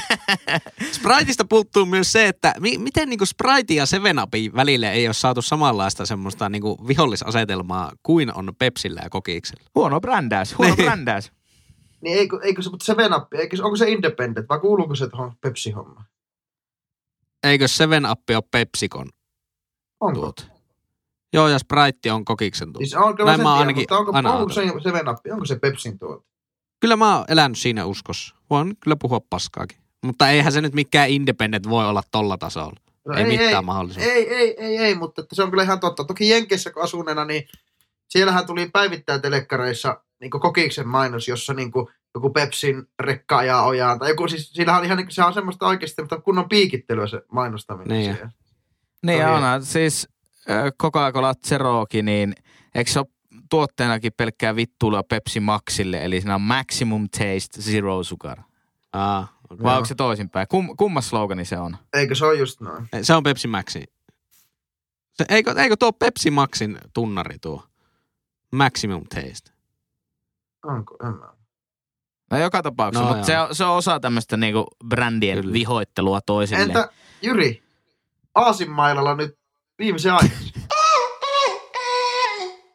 [0.92, 5.14] Spriteista puuttuu myös se, että mi- miten niinku Sprite ja Seven Upin välille ei ole
[5.14, 9.62] saatu samanlaista semmoista niinku vihollisasetelmaa kuin on Pepsillä ja Kokiksella.
[9.74, 10.84] Huono brändäys, huono Niin.
[10.86, 11.32] brändäys.
[12.00, 15.32] Niin eikö, eikö se, mutta se Venap, eikö, onko se independent vai kuuluuko se tuohon
[15.40, 16.04] Pepsi-hommaan?
[17.44, 19.09] Eikö Seven Up ole Pepsikon
[20.00, 20.20] Onko?
[20.20, 20.42] tuote?
[21.32, 22.86] Joo, ja Sprite on Kokiksen tuote.
[22.86, 24.92] Siis on, kyllä Näin sen mä oon tiedän, ainakin mutta onko, aina onko se, se
[24.92, 26.26] Venappi, onko se Pepsin tuote?
[26.80, 28.36] Kyllä mä oon elänyt siinä uskossa.
[28.50, 29.78] Voin kyllä puhua paskaakin.
[30.04, 32.80] Mutta eihän se nyt mikään independent voi olla tolla tasolla.
[33.06, 34.12] No ei, mitään ei, mahdollisuutta.
[34.12, 36.04] ei, ei, ei, ei, mutta että se on kyllä ihan totta.
[36.04, 37.48] Toki Jenkeissä kun asuneena, niin
[38.08, 43.98] siellähän tuli päivittäin telekkareissa niin kokiksen mainos, jossa niin kuin, joku Pepsin rekka ajaa ojaan.
[43.98, 47.06] Tai joku, siis, sillähän on ihan, niin kuin- se on semmoista oikeasti mutta kunnon piikittelyä
[47.06, 47.98] se mainostaminen.
[47.98, 48.14] Niin.
[48.14, 48.30] siellä.
[49.02, 50.08] Niin on, siis
[50.82, 52.34] Coca-Cola Zerokin, niin
[52.74, 53.07] eikö se ole
[53.51, 58.38] tuotteenakin pelkkää vittuilua Pepsi Maxille, eli siinä on Maximum Taste Zero Sugar.
[58.92, 59.64] Aa, okay.
[59.64, 60.49] Vai onko se toisinpäin?
[60.49, 61.76] Kum, kummas slogani se on?
[61.94, 62.88] Eikö se ole just noin?
[63.03, 63.84] Se on Pepsi Maxi.
[65.14, 67.62] Se, eikö, eikö tuo Pepsi Maxin tunnari tuo?
[68.53, 69.51] Maximum Taste.
[70.64, 70.97] Onko?
[71.07, 71.36] En mä.
[72.30, 75.53] No joka tapauksessa, No mutta se on, se on osa tämmöistä niinku brändien Kyllä.
[75.53, 76.62] vihoittelua toisille.
[76.62, 76.88] Entä
[77.22, 77.62] Jyri,
[78.34, 79.38] Aasinmailalla nyt
[79.78, 80.54] viimeisen aiheessa?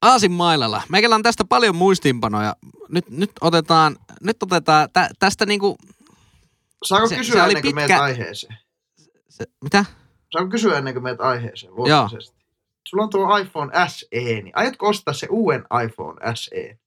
[0.01, 0.81] Aasin mailalla.
[0.89, 2.55] Meikällä on tästä paljon muistiinpanoja.
[2.89, 5.77] Nyt, nyt otetaan, nyt otetaan tä, tästä niinku,
[6.85, 8.57] Saanko Se- kysyä se ennen kuin pitkä- aiheeseen?
[9.29, 9.85] se, mitä?
[10.33, 12.41] Saanko kysyä ennen kuin meet aiheeseen luonnollisesti?
[12.87, 14.07] sulla on tuo iPhone SE,
[14.41, 16.77] niin aiotko ostaa se uuden iPhone SE?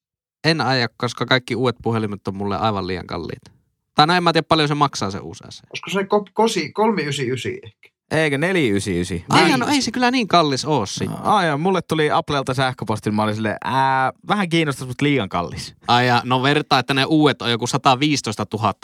[0.44, 3.50] En aja, koska kaikki uudet puhelimet on mulle aivan liian kalliita.
[3.94, 5.62] Tai no en mä tiedä paljon se maksaa se uusi SE.
[5.70, 7.93] Olisiko se ko- kosi 399 ehkä?
[8.11, 9.26] Eikö 499?
[9.30, 9.61] Ai Niin.
[9.61, 11.18] no ei se kyllä niin kallis oo sitten.
[11.22, 15.74] Ai ja mulle tuli Applelta sähköposti, mä olin silleen, ää, vähän kiinnostais, mutta liian kallis.
[15.88, 18.74] Ai ja no vertaa, että ne uudet on joku 115 000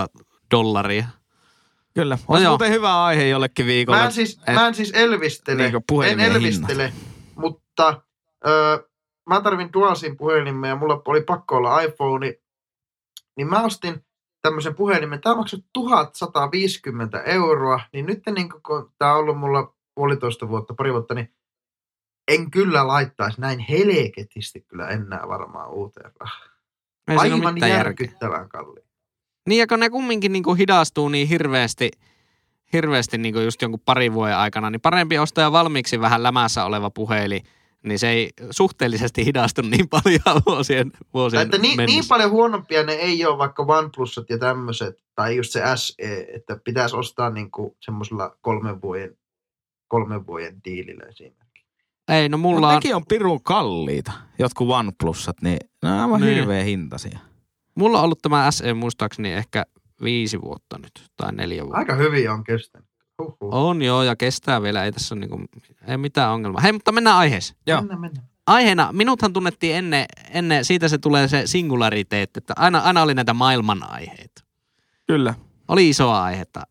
[0.51, 1.05] dollaria.
[1.95, 2.19] Kyllä.
[2.29, 2.51] Olisi joo.
[2.53, 3.99] muuten hyvä aihe jollekin viikolle.
[4.01, 6.93] Mä en siis, et- mä en siis elvistele, Niinku en elvistele,
[7.37, 8.01] mutta
[8.47, 8.79] öö,
[9.29, 12.35] mä tarvin DualSim puhelimen ja mulla oli pakko olla iPhone,
[13.37, 14.05] niin mä ostin
[14.43, 15.21] tämmöisen puhelimen.
[15.21, 20.93] Tämä maksoi 1150 euroa, niin nyt niin kun tämä on ollut mulla puolitoista vuotta, pari
[20.93, 21.35] vuotta, niin
[22.29, 26.51] en kyllä laittaisi näin heleketisti kyllä enää varmaan uuteen rahaan.
[27.17, 28.87] Aivan järkyttävän kalliin.
[29.49, 31.91] Niin ja kun ne kumminkin niinku hidastuu niin hirveästi,
[32.73, 37.43] hirveästi niinku just jonkun parin vuoden aikana, niin parempi ostaa valmiiksi vähän lämässä oleva puhelin,
[37.85, 42.01] niin se ei suhteellisesti hidastu niin paljon vuosien, vuosien että niin, mennessä.
[42.01, 46.57] niin paljon huonompia ne ei ole vaikka OnePlusat ja tämmöiset, tai just se SE, että
[46.65, 49.17] pitäisi ostaa niinku semmoisella kolmen vuoden,
[49.89, 51.41] kolmen vuoden diilillä esimerkiksi.
[52.09, 56.21] Ei, no mulla Mutta on, nekin on pirun kalliita, jotkut OnePlusat, niin ne on aivan
[56.21, 56.35] Niin.
[56.35, 57.19] hirveän hintaisia.
[57.75, 59.65] mulla on ollut tämä SE muistaakseni ehkä
[60.03, 61.79] viisi vuotta nyt, tai neljä vuotta.
[61.79, 62.90] Aika hyvin on kestänyt.
[63.21, 63.55] Huhhuh.
[63.55, 65.41] On joo, ja kestää vielä, ei tässä ole niinku,
[65.87, 66.63] ei mitään ongelmaa.
[66.63, 67.61] Hei, mutta mennään aiheeseen.
[67.67, 67.81] Joo.
[67.81, 68.27] Mennään, mennään.
[68.47, 73.35] Aiheena, minuthan tunnettiin ennen, ennen siitä se tulee se singulariteetti, että aina, aina oli näitä
[73.35, 74.45] maailman aiheita.
[75.07, 75.35] Kyllä.
[75.69, 76.63] Oli isoa aihetta.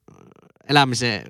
[0.70, 1.24] Elämisen,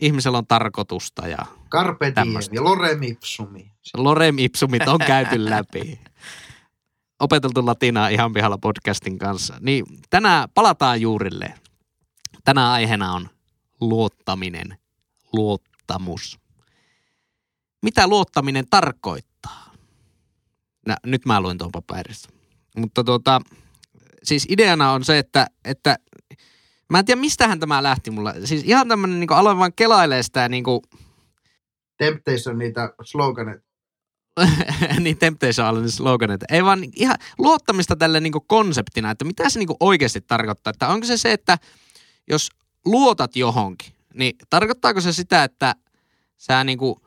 [0.00, 1.38] ihmisellä on tarkoitusta ja
[1.70, 2.12] Carpe
[2.52, 3.72] ja lorem ipsumi.
[3.96, 6.00] lorem ipsumit on käyty läpi.
[7.20, 9.54] Opeteltu latinaa ihan pihalla podcastin kanssa.
[9.60, 11.54] Niin tänään palataan juurille.
[12.44, 13.28] Tänään aiheena on
[13.80, 14.78] luottaminen,
[15.32, 16.38] luottamus.
[17.82, 19.72] Mitä luottaminen tarkoittaa?
[20.86, 22.30] No, nyt mä luin tuon paperissa.
[22.76, 23.40] Mutta tuota,
[24.22, 25.96] siis ideana on se, että, että
[26.90, 28.34] mä en tiedä mistähän tämä lähti mulla.
[28.44, 30.80] Siis ihan tämmönen niin aloin vaan kelailee sitä niin kuin,
[31.98, 33.66] Temptation niitä sloganeita.
[35.00, 39.58] niin Temptation Islandin slogan, että ei vaan ihan luottamista tälle niinku konseptina, että mitä se
[39.58, 40.70] niinku oikeasti tarkoittaa.
[40.70, 41.58] Että onko se se, että
[42.30, 42.48] jos
[42.86, 45.74] luotat johonkin, niin tarkoittaako se sitä, että
[46.36, 47.02] sä niinku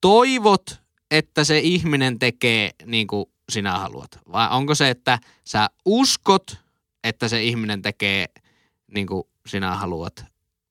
[0.00, 4.20] toivot, että se ihminen tekee niin kuin sinä haluat?
[4.32, 6.56] Vai onko se, että sä uskot,
[7.04, 8.26] että se ihminen tekee
[8.94, 10.24] niin kuin sinä haluat?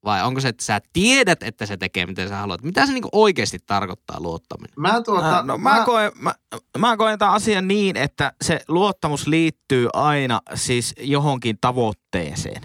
[0.05, 2.63] Vai onko se, että sä tiedät, että se tekee, miten sä haluat?
[2.63, 4.73] Mitä se niin kuin oikeasti tarkoittaa luottaminen?
[4.77, 6.33] Mä, tuota, Äh, no, mä, koen, mä,
[6.77, 12.61] mä koen tämän asian niin, että se luottamus liittyy aina siis johonkin tavoitteeseen.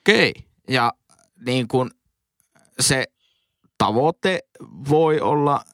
[0.00, 0.30] Okei.
[0.30, 0.42] Okay.
[0.68, 0.92] Ja
[1.46, 1.90] niin kuin
[2.80, 3.04] se
[3.78, 4.40] tavoite
[4.88, 5.64] voi olla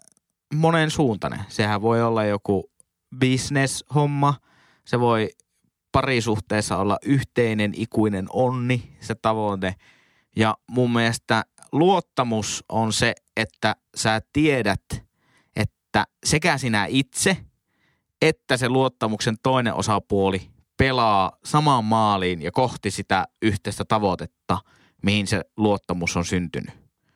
[0.54, 1.40] monen suuntainen.
[1.48, 2.70] Sehän voi olla joku
[3.20, 4.34] business-homma.
[4.84, 5.28] Se voi
[5.92, 9.74] parisuhteessa olla yhteinen ikuinen onni, se tavoite.
[10.36, 14.84] Ja mun mielestä luottamus on se, että sä tiedät,
[15.56, 17.36] että sekä sinä itse,
[18.22, 24.58] että se luottamuksen toinen osapuoli pelaa samaan maaliin ja kohti sitä yhteistä tavoitetta,
[25.02, 26.74] mihin se luottamus on syntynyt.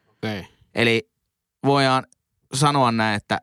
[0.09, 0.45] Okay.
[0.75, 1.11] Eli
[1.67, 2.07] voidaan
[2.55, 3.41] sanoa näin, että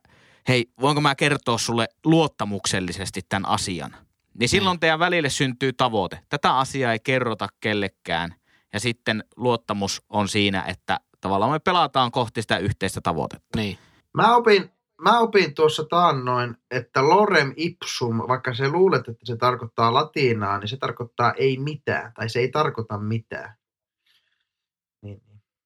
[0.48, 3.96] hei, voinko mä kertoa sulle luottamuksellisesti tämän asian?
[4.40, 6.20] Niin silloin teidän välille syntyy tavoite.
[6.30, 8.36] Tätä asiaa ei kerrota kellekään.
[8.74, 13.60] Ja sitten luottamus on siinä, että tavallaan me pelataan kohti sitä yhteistä tavoitetta.
[13.60, 13.78] Niin.
[14.14, 14.72] Mä opin,
[15.02, 20.68] mä opin tuossa taannoin, että lorem ipsum, vaikka se luulet, että se tarkoittaa latinaa, niin
[20.68, 23.59] se tarkoittaa ei mitään, tai se ei tarkoita mitään.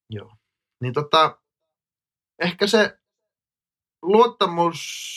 [0.09, 0.35] Joo.
[0.81, 1.37] Niin tota,
[2.39, 2.97] ehkä se
[4.01, 5.13] luottamus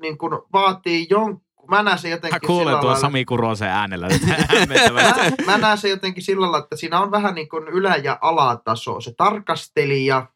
[0.00, 4.08] niin kun vaatii jonkun, mä näen sen Mä jotenkin kuulen sillä tuon Sami Kurosen äänellä
[4.94, 8.18] mä, mä näen sen jotenkin sillä lailla, että siinä on vähän niin kuin ylä- ja
[8.20, 9.00] alataso.
[9.00, 10.26] Se tarkastelija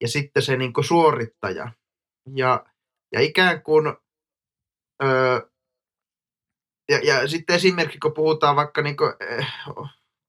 [0.00, 1.72] ja sitten se niin kuin suorittaja.
[2.34, 2.66] Ja,
[3.12, 3.86] ja ikään kuin,
[5.02, 5.40] öö,
[6.88, 9.46] ja, ja sitten esimerkiksi kun puhutaan vaikka niin kuin, eh,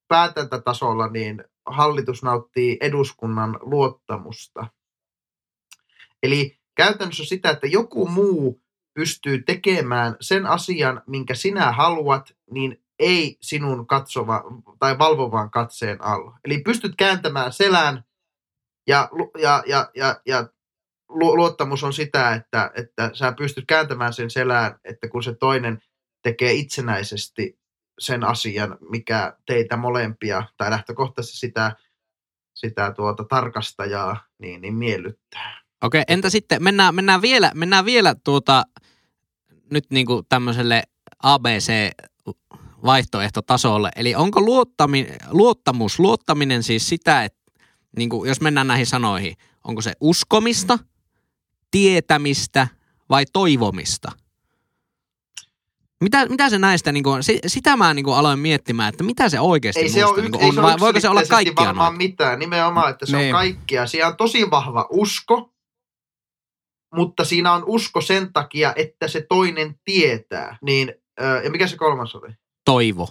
[0.07, 4.67] päätäntätasolla, niin hallitus nauttii eduskunnan luottamusta.
[6.23, 8.61] Eli käytännössä sitä, että joku muu
[8.93, 14.43] pystyy tekemään sen asian, minkä sinä haluat, niin ei sinun katsova
[14.79, 16.39] tai valvovan katseen alla.
[16.45, 18.03] Eli pystyt kääntämään selän
[18.87, 20.47] ja, ja, ja, ja, ja
[21.09, 25.81] lu- luottamus on sitä, että, että sä pystyt kääntämään sen selään, että kun se toinen
[26.23, 27.59] tekee itsenäisesti
[27.99, 31.75] sen asian, mikä teitä molempia tai lähtökohtaisesti sitä,
[32.53, 35.61] sitä tuota tarkastajaa niin, niin miellyttää.
[35.81, 38.63] Okei, entä sitten, mennään, mennään vielä, mennään vielä tuota,
[39.71, 40.83] nyt niinku tämmöiselle
[41.23, 43.91] ABC-vaihtoehtotasolle.
[43.95, 47.51] Eli onko luottami, luottamus, luottaminen siis sitä, että
[47.97, 50.79] niinku, jos mennään näihin sanoihin, onko se uskomista,
[51.71, 52.67] tietämistä
[53.09, 54.11] vai toivomista?
[56.03, 59.39] Mitä, mitä se näistä, niin kuin, sitä mä niin kuin aloin miettimään, että mitä se
[59.39, 61.93] oikeasti Ei se, musta, niin kuin, ei on, se vai voiko se olla kaikkia varmaan
[61.93, 61.97] noita?
[61.97, 62.39] mitään.
[62.39, 63.35] Nimenomaan, että se Niin.
[63.35, 63.87] on kaikkia.
[63.87, 65.53] Siinä on tosi vahva usko,
[66.95, 70.57] mutta siinä on usko sen takia, että se toinen tietää.
[70.61, 72.29] Niin, ö, ja mikä se kolmas oli?
[72.65, 73.09] Toivo.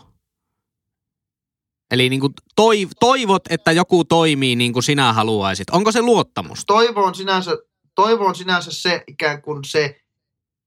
[1.91, 5.71] Eli niin kuin toiv, toivot, että joku toimii niin kuin sinä haluaisit.
[5.71, 6.65] Onko se luottamusta?
[6.67, 7.51] Toivo on sinänsä,
[7.95, 10.01] toivo on sinänsä se ikään kuin se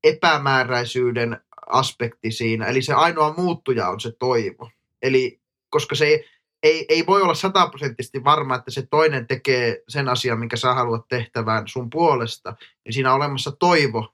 [0.04, 2.66] epämääräisyyden aspekti siinä.
[2.66, 4.70] Eli se ainoa muuttuja on se toivo.
[5.02, 5.40] Eli
[5.70, 6.26] koska se ei,
[6.64, 11.08] ei, ei voi olla sataprosenttisesti varma, että se toinen tekee sen asian, minkä sä haluat
[11.08, 12.56] tehtävän sun puolesta,
[12.86, 14.14] niin siinä on olemassa toivo.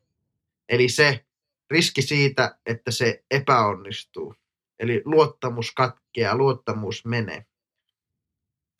[0.70, 1.26] Eli se
[1.72, 4.36] riski siitä, että se epäonnistuu.
[4.80, 7.46] Eli luottamus katkeaa, luottamus menee.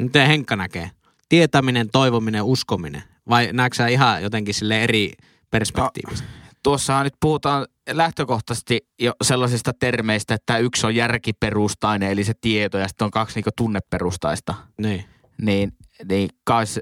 [0.02, 0.92] Miten Henkka näkee?
[1.30, 3.04] Tietäminen, toivominen, uskominen.
[3.30, 5.14] Vai näetkö sä ihan jotenkin sille eri
[5.52, 6.28] perspektiivistä?
[6.64, 12.88] Tuossahan nyt puhutaan lähtökohtaisesti jo sellaisista termeistä, että yksi on järkiperustainen, eli se tieto, ja
[12.88, 14.54] sitten on kaksi niin tunneperustaista.
[14.78, 15.06] Niin.
[15.42, 15.72] Niin,
[16.10, 16.80] niin kais,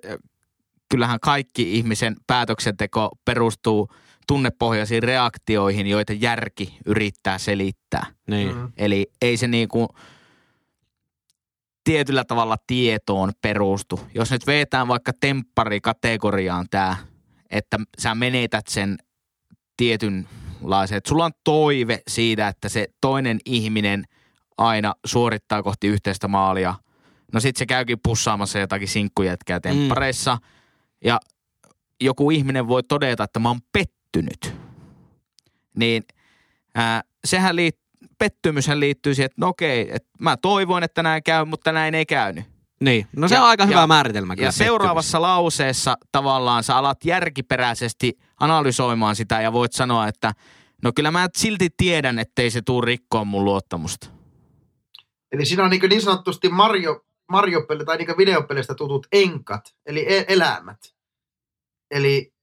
[0.90, 3.90] kyllähän kaikki ihmisen päätöksenteko perustuu
[4.28, 8.06] tunnepohjaisiin reaktioihin, joita järki yrittää selittää.
[8.28, 8.56] Niin.
[8.56, 8.72] Mm.
[8.78, 9.88] Eli ei se niinku
[11.84, 14.00] tietyllä tavalla tietoon perustu.
[14.16, 16.98] Jos nyt vetään vaikka tempparikategoriaan tämä,
[17.50, 18.98] että sä menetät sen
[20.64, 24.04] tietynlaisen, että sulla on toive siitä, että se toinen ihminen
[24.58, 26.76] aina suorittaa kohti yhteistä maalia.
[27.34, 30.38] No sit se käykin pussaamassa jotakin sinkkujätkää temppareissa
[31.04, 31.20] ja
[32.02, 34.56] joku ihminen voi todeta, että mä oon pettynyt.
[35.78, 36.04] Niin
[36.76, 37.84] ää, sehän liittyy
[38.18, 42.06] pettymyshän liittyy siihen, että no okei, että mä toivoin, että näin käy, mutta näin ei
[42.06, 42.53] käynyt.
[42.84, 43.08] Niin.
[43.16, 44.48] No se Ja- on aika hyvä ja- määritelmä kyllä.
[44.48, 50.34] Ja seuraavassa lauseessa tavallaan sä alat järkiperäisesti analysoimaan sitä ja voit sanoa, että
[50.84, 54.08] no kyllä mä silti tiedän, ettei se tuu rikkoa mun luottamusta.
[55.32, 60.26] Eli siinä on niin, niin sanotusti Mario, Mario-peli tai niin videopelistä tutut enkat, eli e-
[60.28, 60.80] elämät.
[61.92, 62.34] Eli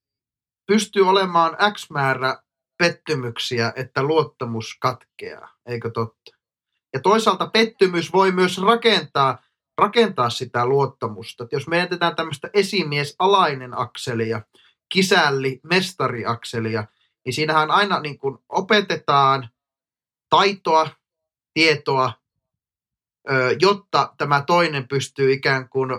[0.66, 2.42] pystyy olemaan X määrä
[2.78, 6.30] pettymyksiä, että luottamus katkeaa, eikö totta?
[6.92, 9.38] Ja toisaalta pettymys voi myös rakentaa,
[9.80, 11.44] rakentaa sitä luottamusta.
[11.44, 14.42] Et jos me jätetään tämmöistä esimies-alainen akselia,
[14.88, 16.84] kisälli-mestari-akselia,
[17.24, 19.48] niin siinähän aina niin kuin opetetaan
[20.30, 20.88] taitoa,
[21.54, 22.12] tietoa,
[23.60, 25.90] jotta tämä toinen pystyy ikään kuin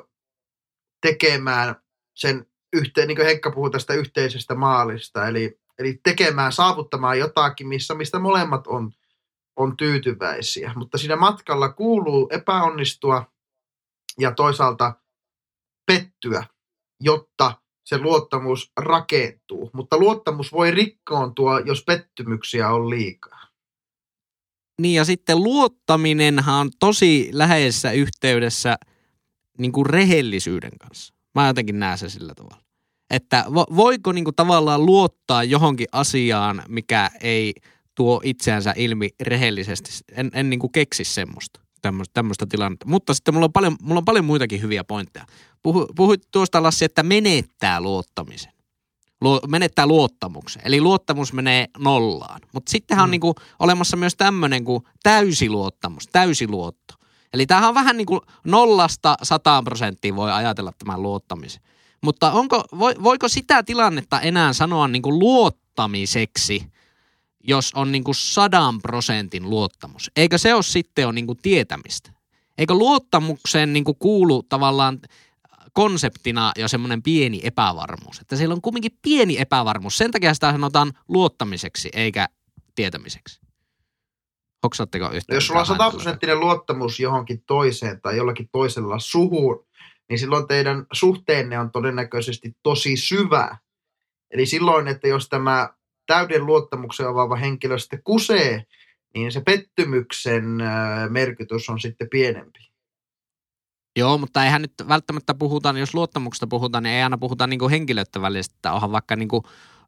[1.01, 1.75] tekemään
[2.13, 7.95] sen yhteen, niin kuin Henkka puhui tästä yhteisestä maalista, eli, eli tekemään, saavuttamaan jotakin, missä,
[7.95, 8.91] mistä molemmat on,
[9.55, 10.73] on tyytyväisiä.
[10.75, 13.31] Mutta siinä matkalla kuuluu epäonnistua
[14.35, 14.93] toisaalta
[15.85, 16.43] pettyä,
[16.99, 19.69] jotta se luottamus rakentuu.
[19.73, 23.47] Mutta luottamus voi rikkoontua, jos pettymyksiä on liikaa.
[24.81, 28.75] Niin ja sitten luottaminenhan on tosi läheisessä yhteydessä
[29.57, 31.13] niin kuin rehellisyyden kanssa.
[31.35, 32.63] Mä jotenkin näen se sillä tavalla.
[33.09, 37.53] Että vo, voiko niin kuin tavallaan luottaa johonkin asiaan, mikä ei
[37.95, 39.91] tuo itseänsä ilmi rehellisesti.
[40.11, 42.85] En, en niin kuin keksi semmoista, tämmöistä, tilannetta.
[42.87, 45.25] Mutta sitten mulla on paljon, mulla on paljon muitakin hyviä pointteja.
[45.63, 48.51] Puhu, puhuit tuosta Lassi, että menettää luottamisen.
[49.21, 50.61] Luo, menettää luottamuksen.
[50.65, 52.41] Eli luottamus menee nollaan.
[52.53, 53.11] Mutta sittenhän on Mm.
[53.11, 56.93] niinku olemassa myös tämmöinen kuin täysiluottamus, täysiluotto.
[57.33, 61.61] Eli tämähän on vähän niin kuin nollasta sataan prosenttiin voi ajatella tämän luottamisen.
[62.01, 66.71] Mutta onko, voi, voiko sitä tilannetta enää sanoa niin kuin luottamiseksi,
[67.43, 70.11] jos on niin kuin sadan prosentin luottamus?
[70.15, 72.11] Eikö se ole sitten jo niin kuin tietämistä?
[72.57, 74.99] Eikö luottamukseen niin kuin kuulu tavallaan
[75.73, 78.19] konseptina jo semmoinen pieni epävarmuus?
[78.19, 79.97] Että siellä on kumminkin pieni epävarmuus.
[79.97, 82.27] Sen takia sitä sanotaan luottamiseksi eikä
[82.75, 83.41] tietämiseksi.
[84.63, 85.23] Hoksaatteko yhtään?
[85.29, 89.65] No jos sulla on sataprosenttinen luottamus johonkin toiseen tai jollakin toisella suhuun,
[90.09, 93.57] niin silloin teidän suhteenne on todennäköisesti tosi syvä.
[94.31, 95.69] Eli silloin, että jos tämä
[96.07, 98.63] täyden luottamuksen omaava henkilö sitten kusee,
[99.15, 100.43] niin se pettymyksen
[101.09, 102.71] merkitys on sitten pienempi.
[103.95, 108.21] Joo, mutta eihän nyt välttämättä puhuta, jos luottamuksesta puhutaan, niin ei aina puhuta niin henkilöiden
[108.21, 109.43] välistä, onhan vaikka niin kuin,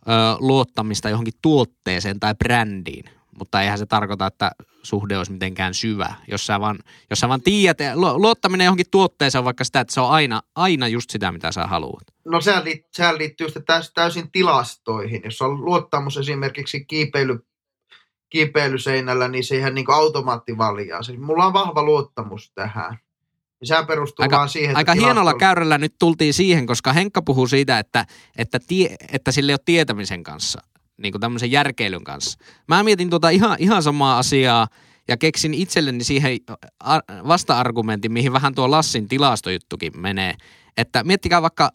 [0.08, 3.06] ö, luottamista johonkin tuotteeseen tai brändiin.
[3.40, 4.52] Mutta eihän se tarkoita, että
[4.84, 6.14] suhde olisi mitenkään syvä.
[6.28, 6.80] Jos sä vaan,
[7.10, 10.42] jos sä vaan tiedät, lu- luottaminen johonkin tuotteeseen on vaikka sitä, että se on aina,
[10.56, 12.04] aina just sitä, mitä sä haluat.
[12.26, 15.22] No sehän, liit, sehän liittyy täys, täysin tilastoihin.
[15.26, 17.46] Jos on luottamus esimerkiksi kiipeily,
[18.30, 21.04] kiipeilyseinällä, niin siihen niin automaattivaljaa.
[21.04, 22.98] Siis mulla on vahva luottamus tähän.
[23.62, 26.94] Ja sehän perustuu Aika- vaan siihen, että Aika hienolla tilastolla- käyrällä nyt tultiin siihen, koska
[26.94, 28.06] Henkka puhuu siitä, että,
[28.38, 30.62] että, tie, että sille ei ole tietämisen kanssa,
[30.98, 32.40] niin kuin tämmöisen järkeilyn kanssa.
[32.68, 34.68] Mä mietin tuota ihan, ihan samaa asiaa
[35.08, 36.38] ja keksin itselleni siihen
[36.80, 40.34] a- vasta-argumentin, mihin vähän tuo Lassin tilastojuttukin menee.
[40.78, 41.72] Että miettikää vaikka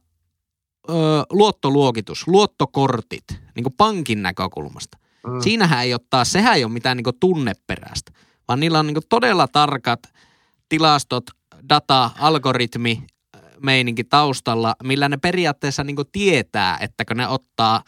[0.88, 0.92] ö,
[1.30, 4.98] luottoluokitus, luottokortit, niin kuin pankin näkökulmasta.
[5.26, 5.40] Mm.
[5.40, 8.12] Siinähän ei ole taas, sehän ei ole mitään niin tunneperäistä,
[8.48, 10.00] vaan niillä on niin todella tarkat
[10.68, 11.24] tilastot,
[11.68, 13.02] data, algoritmi,
[13.36, 17.82] äh, meininki taustalla, millä ne periaatteessa niin tietää, että kun ne ottaa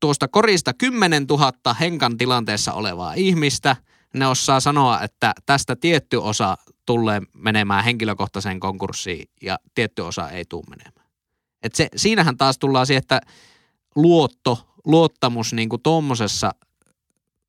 [0.00, 3.76] tuosta korista 10 000 henkan tilanteessa olevaa ihmistä,
[4.14, 10.44] ne osaa sanoa, että tästä tietty osa tulee menemään henkilökohtaiseen konkurssiin ja tietty osa ei
[10.44, 11.10] tule menemään.
[11.62, 13.20] Et se, siinähän taas tullaan siihen, että
[13.96, 16.50] luotto, luottamus niin kuin tuommoisessa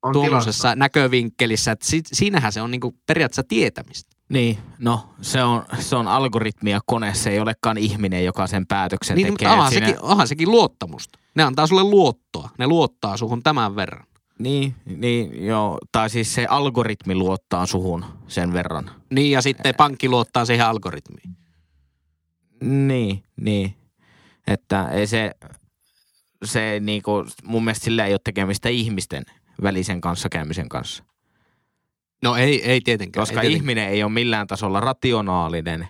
[0.02, 4.12] on tuommoisessa näkövinkkelissä, että si, siinähän se on niinku periaatteessa tietämistä.
[4.28, 8.66] Niin, no se on, se on algoritmi ja kone, se ei olekaan ihminen, joka sen
[8.66, 9.48] päätöksen Niin, tekee.
[9.48, 11.18] mutta onhan, siinä- sekin, onhan sekin luottamusta.
[11.34, 12.50] Ne antaa sulle luottoa.
[12.58, 14.06] Ne luottaa suhun tämän verran.
[14.38, 18.90] Niin, niin joo, tai siis se algoritmi luottaa suhun sen verran.
[19.10, 21.36] Niin ja sitten pankki luottaa siihen algoritmiin.
[22.62, 23.74] Niin, niin.
[24.46, 25.30] Että ei se,
[26.44, 29.24] se niinku, mun mielestä sillä ei ole tekemistä ihmisten
[29.62, 31.04] välisen kanssakäymisen kanssa.
[32.22, 33.22] No ei, ei tietenkään.
[33.22, 33.56] Koska ei tietenkään.
[33.62, 35.88] ihminen ei ole millään tasolla rationaalinen,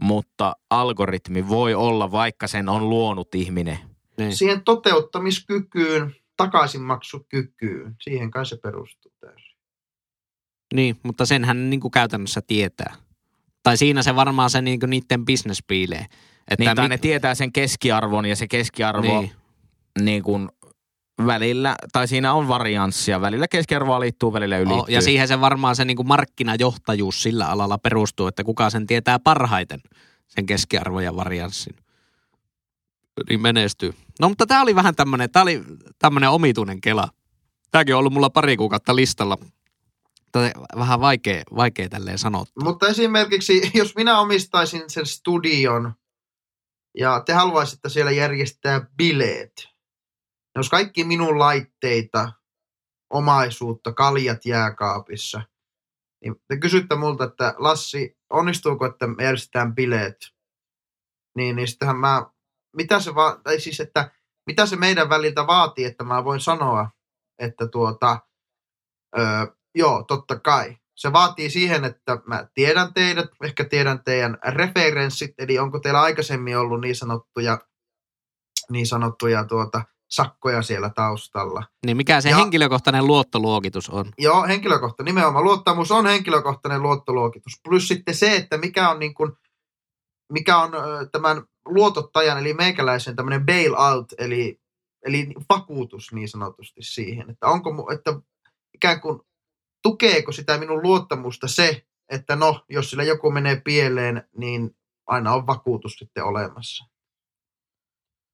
[0.00, 3.78] mutta algoritmi voi olla, vaikka sen on luonut ihminen.
[4.18, 4.36] Niin.
[4.36, 9.54] Siihen toteuttamiskykyyn, takaisinmaksukykyyn, siihen kai se perustuu täysin.
[10.74, 12.94] niin, mutta senhän niinku käytännössä tietää.
[13.62, 16.06] Tai siinä se varmaan se niinku niiden business piilee.
[16.48, 19.32] Että Niin, tai mi- ne tietää sen keskiarvon ja se keskiarvo niin.
[19.98, 20.04] niin.
[20.04, 20.48] niin kuin
[21.26, 23.20] välillä, tai siinä on varianssia.
[23.20, 24.78] Välillä keskiarvoa liittyy, välillä ylittyy.
[24.80, 29.18] Oh, ja siihen se varmaan se niinku markkinajohtajuus sillä alalla perustuu, että kuka sen tietää
[29.18, 29.80] parhaiten,
[30.26, 31.76] sen keskiarvon ja varianssin.
[33.28, 33.94] Niin menestyy.
[34.20, 35.62] No mutta tämä oli vähän tämmöinen, tämä oli
[35.98, 37.08] tämmöinen omituinen kela.
[37.70, 39.38] Tämäkin on ollut mulla pari kuukautta listalla.
[40.32, 42.44] Tätä vähän vaikea, vaikea tälleen sanoa.
[42.62, 45.94] Mutta esimerkiksi, jos minä omistaisin sen studion
[46.98, 49.68] ja te haluaisitte siellä järjestää bileet,
[50.56, 52.32] jos kaikki minun laitteita,
[53.10, 55.42] omaisuutta, kaljat jääkaapissa,
[56.24, 60.16] niin te kysytte multa, että Lassi, onnistuuko, että me järjestetään bileet?
[61.36, 62.26] Niin, niin sittenhän mä,
[62.74, 64.10] mitä se, va- tai siis, että
[64.46, 66.90] mitä se meidän väliltä vaatii, että mä voin sanoa,
[67.38, 68.18] että tuota,
[69.18, 70.76] öö, joo, totta kai.
[70.94, 76.58] Se vaatii siihen, että mä tiedän teidät, ehkä tiedän teidän referenssit, eli onko teillä aikaisemmin
[76.58, 77.58] ollut niin sanottuja,
[78.70, 81.62] niin sanottuja tuota, sakkoja siellä taustalla.
[81.86, 84.12] Niin mikä se Ja- henkilökohtainen luottoluokitus on?
[84.18, 87.60] Joo, henkilökohtainen, nimenomaan luottamus on henkilökohtainen luottoluokitus.
[87.64, 89.32] Plus sitten se, että mikä on, niin kuin,
[90.32, 90.70] mikä on
[91.12, 94.60] tämän luotottajan, eli meikäläisen tämmöinen bail-out, eli,
[95.04, 97.30] eli vakuutus niin sanotusti siihen.
[97.30, 98.20] Että onko, että
[98.74, 99.20] ikään kuin
[99.82, 105.46] tukeeko sitä minun luottamusta se, että no, jos sillä joku menee pieleen, niin aina on
[105.46, 106.84] vakuutus sitten olemassa.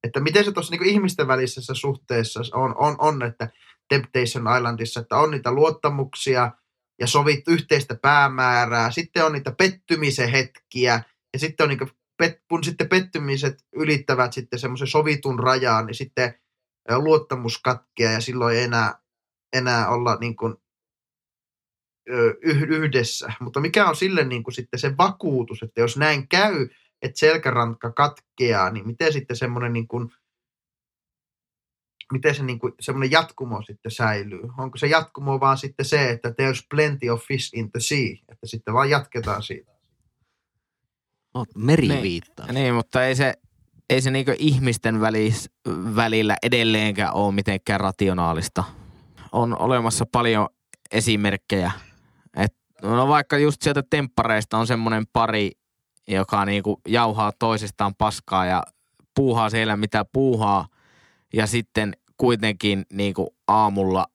[0.03, 3.49] Että miten se tuossa niin ihmisten välisessä suhteessa on, on, on, että
[3.89, 6.51] Temptation Islandissa, että on niitä luottamuksia
[6.99, 11.03] ja sovit yhteistä päämäärää, sitten on niitä pettymisen hetkiä
[11.33, 11.91] ja sitten on niin
[12.21, 16.33] pet, kun sitten pettymiset ylittävät sitten semmoisen sovitun rajaan, niin sitten
[16.95, 18.99] luottamus katkeaa ja silloin ei enää,
[19.53, 20.55] enää olla niin kuin,
[22.43, 23.33] yhdessä.
[23.39, 26.69] Mutta mikä on sille niin kuin sitten se vakuutus, että jos näin käy,
[27.01, 30.11] että selkäranka katkeaa, niin miten sitten semmoinen niin kuin,
[32.13, 34.41] miten se niin kuin, semmoinen jatkumo sitten säilyy?
[34.57, 38.47] Onko se jatkumo vaan sitten se, että there's plenty of fish in the sea, että
[38.47, 39.71] sitten vaan jatketaan siitä?
[41.33, 42.51] Oot meriviittaa.
[42.51, 43.33] Niin, mutta ei se,
[43.89, 45.49] ei se niinku ihmisten välis,
[45.95, 48.63] välillä edelleenkään ole mitenkään rationaalista.
[49.31, 50.47] On olemassa paljon
[50.91, 51.71] esimerkkejä.
[52.37, 55.51] Et, no vaikka just sieltä temppareista on semmoinen pari,
[56.07, 58.63] joka niinku jauhaa toisestaan paskaa ja
[59.15, 60.67] puuhaa siellä mitä puuhaa.
[61.33, 64.07] Ja sitten kuitenkin niinku aamulla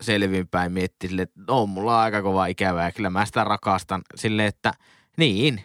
[0.00, 4.02] selvinpäin miettii sille, että no, mulla on aika kova ikävää kyllä mä sitä rakastan.
[4.14, 4.72] Silleen, että
[5.16, 5.62] niin,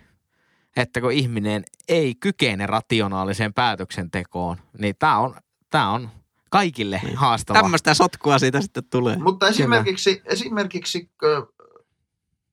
[0.82, 5.36] että kun ihminen ei kykene rationaaliseen päätöksentekoon, niin tämä on,
[5.70, 6.10] tää on
[6.50, 7.62] kaikille haastava.
[7.62, 9.18] Tämmöistä sotkua siitä sitten tulee.
[9.18, 11.12] Mutta esimerkiksi, esimerkiksi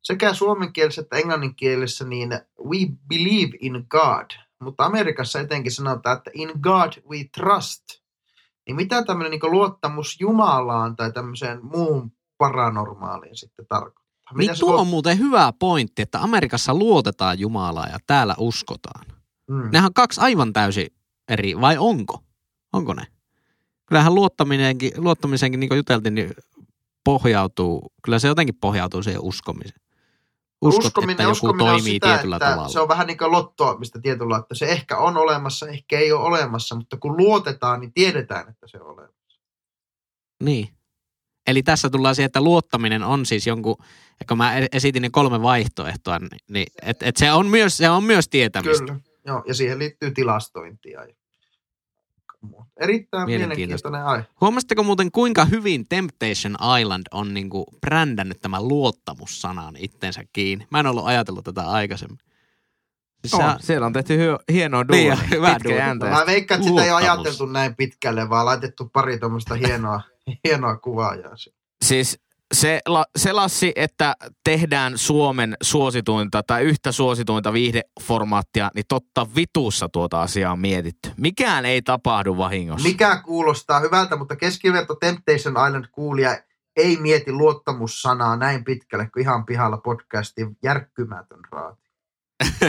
[0.03, 2.31] sekä suomenkielisessä että englanninkielisessä niin
[2.65, 2.79] we
[3.09, 7.85] believe in God, mutta Amerikassa etenkin sanotaan, että in God we trust.
[8.67, 14.04] Niin mitä tämmöinen niin luottamus Jumalaan tai tämmöiseen muuhun paranormaaliin sitten tarkoittaa?
[14.35, 19.07] Niin tuo on muuten hyvä pointti, että Amerikassa luotetaan Jumalaa ja täällä uskotaan.
[19.51, 19.69] Mm.
[19.73, 20.87] Nehän on kaksi aivan täysin
[21.29, 22.23] eri, vai onko?
[22.73, 23.07] Onko ne?
[23.87, 26.35] Kyllähän luottaminenkin, luottamisenkin, niin kuin juteltiin, niin
[27.05, 29.81] pohjautuu, kyllä se jotenkin pohjautuu siihen uskomiseen.
[30.61, 32.69] Uskot, uskominen, että joku uskominen on toimii sitä, tietyllä että tavalla.
[32.69, 36.23] Se on vähän niin kuin lottoamista tietyllä, että se ehkä on olemassa, ehkä ei ole
[36.25, 39.41] olemassa, mutta kun luotetaan, niin tiedetään, että se on olemassa.
[40.43, 40.69] Niin.
[41.47, 43.77] Eli tässä tullaan siihen, että luottaminen on siis jonkun,
[44.21, 47.77] ja kun mä e- esitin ne kolme vaihtoehtoa, niin- niin et, et se, on myös,
[47.77, 48.85] se on myös tietämistä.
[48.87, 51.01] Kyllä, joo, ja siihen liittyy tilastointia.
[52.81, 53.91] Erittäin Mielenkiintoista.
[53.91, 54.25] mielenkiintoinen aihe.
[54.41, 60.67] Huomasitteko muuten, kuinka hyvin Temptation Island on niinku brändännyt tämän luottamussanan itsensä kiinni?
[60.71, 62.19] Mä en ollut ajatellut tätä aikaisemmin.
[63.21, 65.25] Siis On, siellä on tehty hy- hienoa Niin, duunia.
[65.31, 66.11] ja hyvä duuni.
[66.11, 70.01] Mä veikkaan, että sitä ei ole ajateltu näin pitkälle, vaan laitettu pari tuommoista hienoa,
[70.45, 71.35] hienoa kuvaajaa.
[71.85, 72.19] Siis
[72.55, 79.89] se, la, se Lassi, että tehdään Suomen suosituinta tai yhtä suosituinta viihdeformaattia, niin totta vitussa
[79.89, 81.11] tuota asiaa on mietitty.
[81.17, 82.89] Mikään ei tapahdu vahingossa.
[82.89, 86.39] Mikä kuulostaa hyvältä, mutta keskiverto Temptation Island kuulija
[86.77, 91.91] ei mieti luottamussanaa näin pitkälle kuin ihan pihalla podcastin järkkymätön raati.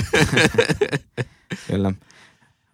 [1.67, 1.91] Kyllä.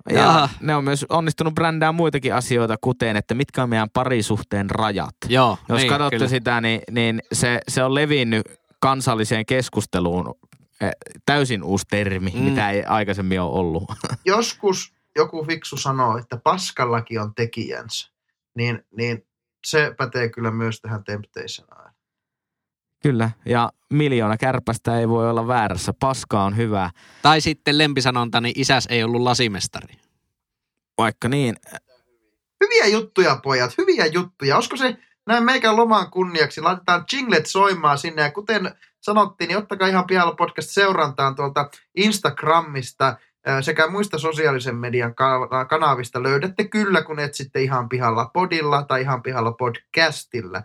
[0.10, 0.50] Ja Jaha.
[0.62, 5.16] ne on myös onnistunut brändää muitakin asioita, kuten että mitkä on meidän parisuhteen rajat.
[5.30, 6.30] Joo, Jos niin, katsotte kyllä.
[6.30, 8.42] sitä, niin, niin se, se on levinnyt
[8.80, 10.36] kansalliseen keskusteluun
[10.82, 10.92] eh,
[11.26, 12.40] täysin uusi termi, Mm.
[12.42, 13.84] mitä ei aikaisemmin ole ollut.
[14.26, 18.12] Joskus joku fiksu sanoo, että paskallakin on tekijänsä,
[18.56, 19.26] niin, niin
[19.66, 21.68] se pätee kyllä myös tähän Temptation.
[23.04, 25.94] Kyllä, ja miljoona kärpästä ei voi olla väärässä.
[26.00, 26.90] Paska on hyvä,
[27.22, 29.96] Tai sitten lempisanonta, niin isäs ei ollut lasimestari.
[30.98, 31.56] vaikka niin.
[32.64, 34.56] Hyviä juttuja, pojat, hyviä juttuja.
[34.56, 34.98] Olisiko se
[35.28, 36.62] näin meikän loman kunniaksi?
[36.62, 38.22] Laitetaan jinglet soimaan sinne.
[38.22, 43.18] Ja kuten sanottiin, niin ottakaa ihan pihalla podcast seurantaan tuolta Instagramista
[43.62, 46.24] sekä muista sosiaalisen median ka- kanavista.
[46.24, 50.64] Löydätte kyllä, kun etsitte ihan pihalla podilla tai ihan pihalla podcastilla.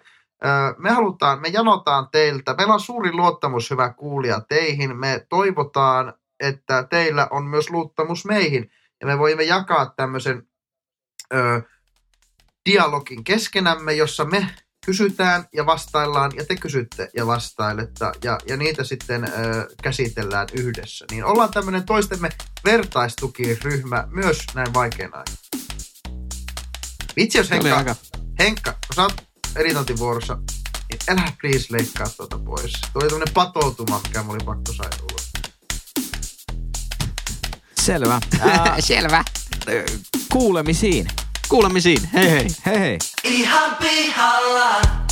[0.79, 2.55] Me halutaan, me janotaan teiltä.
[2.55, 4.97] Meillä on suuri luottamus, hyvä kuulija, teihin.
[4.97, 8.71] Me toivotaan, että teillä on myös luottamus meihin.
[9.01, 10.49] Ja me voimme jakaa tämmöisen
[11.35, 11.63] ö,
[12.69, 14.55] dialogin keskenämme, jossa me
[14.87, 19.29] kysytään ja vastaillaan ja te kysytte ja vastailette ja, ja niitä sitten ö,
[19.83, 21.05] käsitellään yhdessä.
[21.11, 22.29] Niin ollaan tämmöinen toistemme
[22.65, 25.37] vertaistukiryhmä myös näin vaikeana aikana.
[27.17, 27.97] Vitsi jos Henkka,
[28.39, 30.39] Henkka, sä oot editointivuorossa,
[30.91, 32.73] niin älä please leikkaa tuota pois.
[32.73, 35.31] Tuo oli tämmönen patoutuma, mikä mulla oli pakko saada ulos.
[37.81, 38.21] Selvä.
[38.81, 39.25] Selvä.
[40.33, 41.09] kuulemisiin.
[41.49, 42.11] Kuulemisiin.
[42.13, 42.47] Hei hei.
[42.67, 42.99] Hei hei.
[43.25, 45.06] Ihan pihalla.